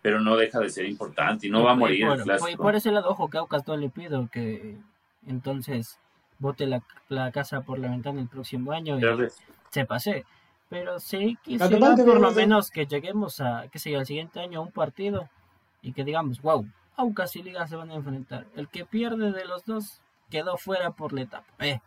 [0.00, 2.62] pero no deja de ser importante y no va a morir el clásico.
[2.62, 4.78] Por ese lado, ojo, que Aucas no le pido que
[5.26, 5.98] entonces
[6.38, 9.02] bote la, casa por la ventana el próximo año y
[9.68, 10.24] se pase.
[10.70, 14.60] Pero sí, quisiera por lo menos que lleguemos a, qué sé yo, al siguiente año
[14.60, 15.28] a un partido
[15.82, 16.66] y que digamos, wow,
[16.96, 18.46] Aucas y Liga se van a enfrentar.
[18.56, 20.00] El que pierde de los dos
[20.30, 21.46] quedó fuera por la etapa.
[21.60, 21.80] Eh.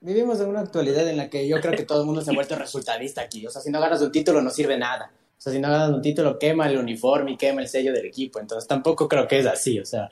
[0.00, 2.34] Vivimos en una actualidad en la que yo creo que todo el mundo se ha
[2.34, 3.46] vuelto resultadista aquí.
[3.46, 5.10] O sea, si no ganas un título no sirve nada.
[5.12, 8.06] O sea, si no ganas un título quema el uniforme y quema el sello del
[8.06, 8.38] equipo.
[8.38, 9.80] Entonces tampoco creo que es así.
[9.80, 10.08] O sea,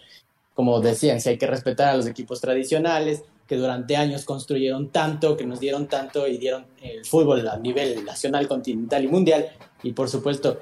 [0.55, 5.37] como decían, si hay que respetar a los equipos tradicionales, que durante años construyeron tanto,
[5.37, 9.49] que nos dieron tanto y dieron el fútbol a nivel nacional, continental y mundial.
[9.83, 10.61] Y por supuesto,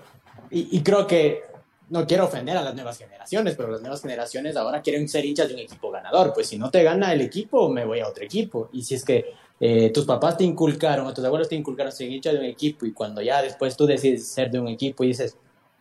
[0.50, 1.44] y, creo que
[1.92, 5.48] no quiero ofender a las nuevas generaciones, pero las nuevas generaciones ahora quieren ser hinchas
[5.48, 6.32] de un equipo ganador.
[6.32, 8.70] Pues si no te gana el equipo, me voy a otro equipo.
[8.72, 12.10] Y si es que eh, tus papás te inculcaron o tus abuelos te inculcaron ser
[12.10, 15.08] hincha de un equipo y cuando ya después tú decides ser de un equipo y
[15.08, 15.36] dices,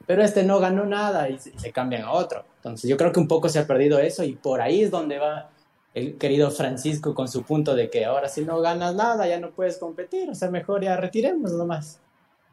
[0.05, 2.43] pero este no ganó nada y se cambian a otro.
[2.57, 5.18] Entonces yo creo que un poco se ha perdido eso y por ahí es donde
[5.18, 5.49] va
[5.93, 9.51] el querido Francisco con su punto de que ahora si no ganas nada ya no
[9.51, 12.01] puedes competir, o sea, mejor ya retiremos nomás.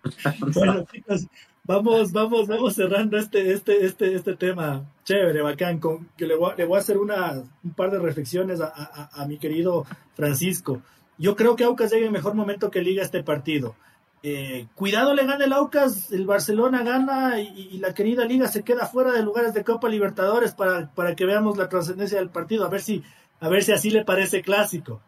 [0.54, 1.26] bueno, chicos,
[1.68, 6.54] vamos, vamos, vamos cerrando este, este, este, este tema chévere, bacán, con, que le voy,
[6.56, 10.82] le voy a hacer una, un par de reflexiones a, a, mi querido Francisco.
[11.18, 13.76] Yo creo que Aucas llega en mejor momento que liga este partido.
[14.22, 18.86] Eh, cuidado le gana el Aucas, el Barcelona gana y, la querida liga se queda
[18.86, 22.68] fuera de lugares de Copa Libertadores para, para que veamos la trascendencia del partido, a
[22.68, 23.04] ver si
[23.40, 25.00] a ver si así le parece clásico.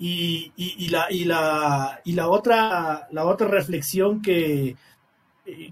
[0.00, 4.76] Y, y, la, y, la, y la, otra, la otra reflexión que,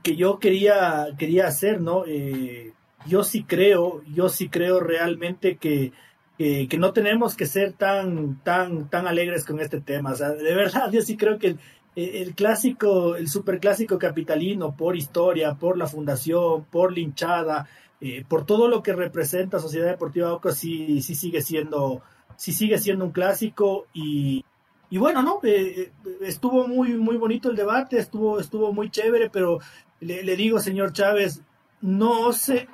[0.02, 2.04] que yo quería, quería hacer, ¿no?
[2.06, 2.72] Eh,
[3.06, 5.92] yo sí creo, yo sí creo realmente que,
[6.38, 10.12] que, no tenemos que ser tan, tan, tan alegres con este tema.
[10.12, 11.58] O sea, de verdad, yo sí creo que el,
[11.96, 17.68] el clásico, el superclásico capitalino, por historia, por la fundación, por la hinchada,
[18.00, 22.02] eh, por todo lo que representa Sociedad Deportiva Oca, sí, sí sigue siendo,
[22.36, 24.44] sí sigue siendo un clásico y,
[24.88, 29.30] y bueno, no, eh, eh, estuvo muy, muy bonito el debate, estuvo, estuvo muy chévere,
[29.30, 29.58] pero
[30.00, 31.42] le, digo, señor Chávez,
[31.80, 32.68] no sé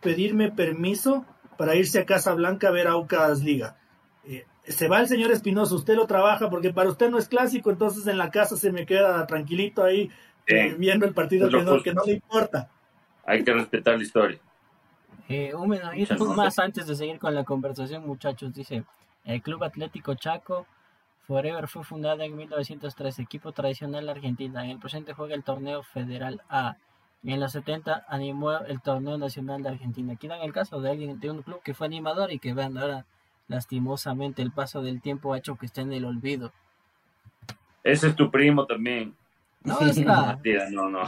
[0.00, 1.24] pedirme permiso
[1.56, 3.76] para irse a Casa Blanca a ver Aucas Liga.
[4.64, 8.06] se va el señor Espinosa, usted lo trabaja porque para usted no es clásico, entonces
[8.06, 10.10] en la casa se me queda tranquilito ahí
[10.78, 12.70] viendo el partido que no, que no le importa.
[13.26, 14.38] Hay que respetar la historia.
[15.28, 18.54] Eh, un minutito más antes de seguir con la conversación, muchachos.
[18.54, 18.84] Dice,
[19.24, 20.66] el Club Atlético Chaco
[21.28, 24.64] Forever fue fundada en 1903, equipo tradicional argentina.
[24.64, 26.78] En el presente juega el torneo Federal A.
[27.22, 30.14] Y en los 70 animó el torneo nacional de Argentina.
[30.14, 32.78] Aquí dan el caso de alguien de un club que fue animador y que vean
[32.78, 33.04] ahora
[33.46, 36.50] lastimosamente el paso del tiempo ha hecho que esté en el olvido.
[37.84, 39.14] Ese es tu primo también.
[39.64, 40.40] No, es la...
[40.70, 41.06] no, no.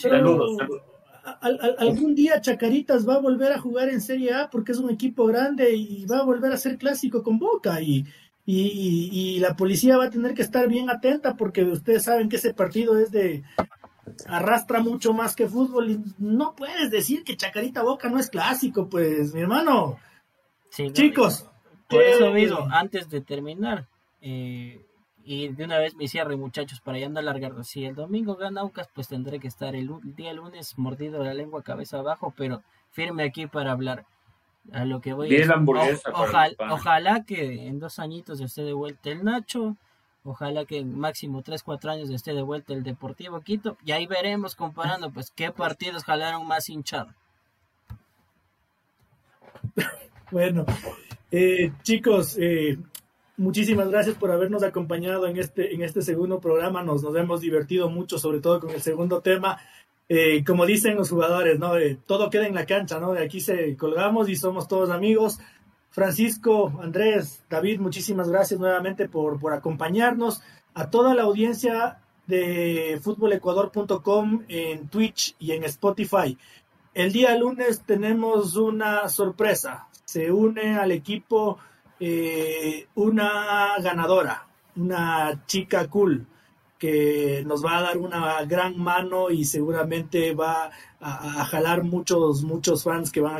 [0.00, 0.56] Saludos
[1.78, 5.26] algún día Chacaritas va a volver a jugar en Serie A porque es un equipo
[5.26, 8.06] grande y va a volver a ser clásico con Boca y,
[8.50, 12.54] y, la policía va a tener que estar bien atenta porque ustedes saben que ese
[12.54, 13.44] partido es de
[14.26, 18.88] arrastra mucho más que fútbol y no puedes decir que Chacarita Boca no es clásico,
[18.88, 19.98] pues mi hermano.
[20.70, 21.46] Chicos.
[21.88, 23.86] Por eso mismo, antes de terminar,
[24.20, 24.84] eh,
[25.24, 27.52] y de una vez me cierre, muchachos, para ya no alargar.
[27.64, 31.62] Si el domingo gana Aucas, pues tendré que estar el, día lunes mordido la lengua
[31.62, 34.06] cabeza abajo, pero firme aquí para hablar.
[34.72, 39.10] A lo que voy Bien hamburguesa ojalá, ojalá que en dos añitos esté de vuelta
[39.10, 39.76] el Nacho.
[40.24, 43.78] Ojalá que en máximo tres, cuatro años esté de vuelta el Deportivo Quito.
[43.84, 47.08] Y ahí veremos comparando, pues, qué partidos jalaron más hinchado.
[50.30, 50.66] Bueno,
[51.30, 52.76] eh, chicos, eh,
[53.38, 56.82] muchísimas gracias por habernos acompañado en este, en este segundo programa.
[56.82, 59.58] Nos, nos hemos divertido mucho, sobre todo con el segundo tema.
[60.10, 61.72] Eh, como dicen los jugadores, ¿no?
[62.06, 63.12] todo queda en la cancha, ¿no?
[63.12, 65.38] De aquí se colgamos y somos todos amigos.
[65.90, 70.40] Francisco, Andrés, David, muchísimas gracias nuevamente por, acompañarnos.
[70.74, 76.38] A toda la audiencia de futbolecuador.com en Twitch y en Spotify.
[76.94, 79.88] El día lunes tenemos una sorpresa.
[80.04, 81.58] Se une al equipo
[82.00, 84.46] eh, una ganadora,
[84.76, 86.26] una chica cool
[86.78, 90.70] que nos va a dar una gran mano y seguramente va
[91.00, 93.36] a, jalar muchos, muchos fans que van a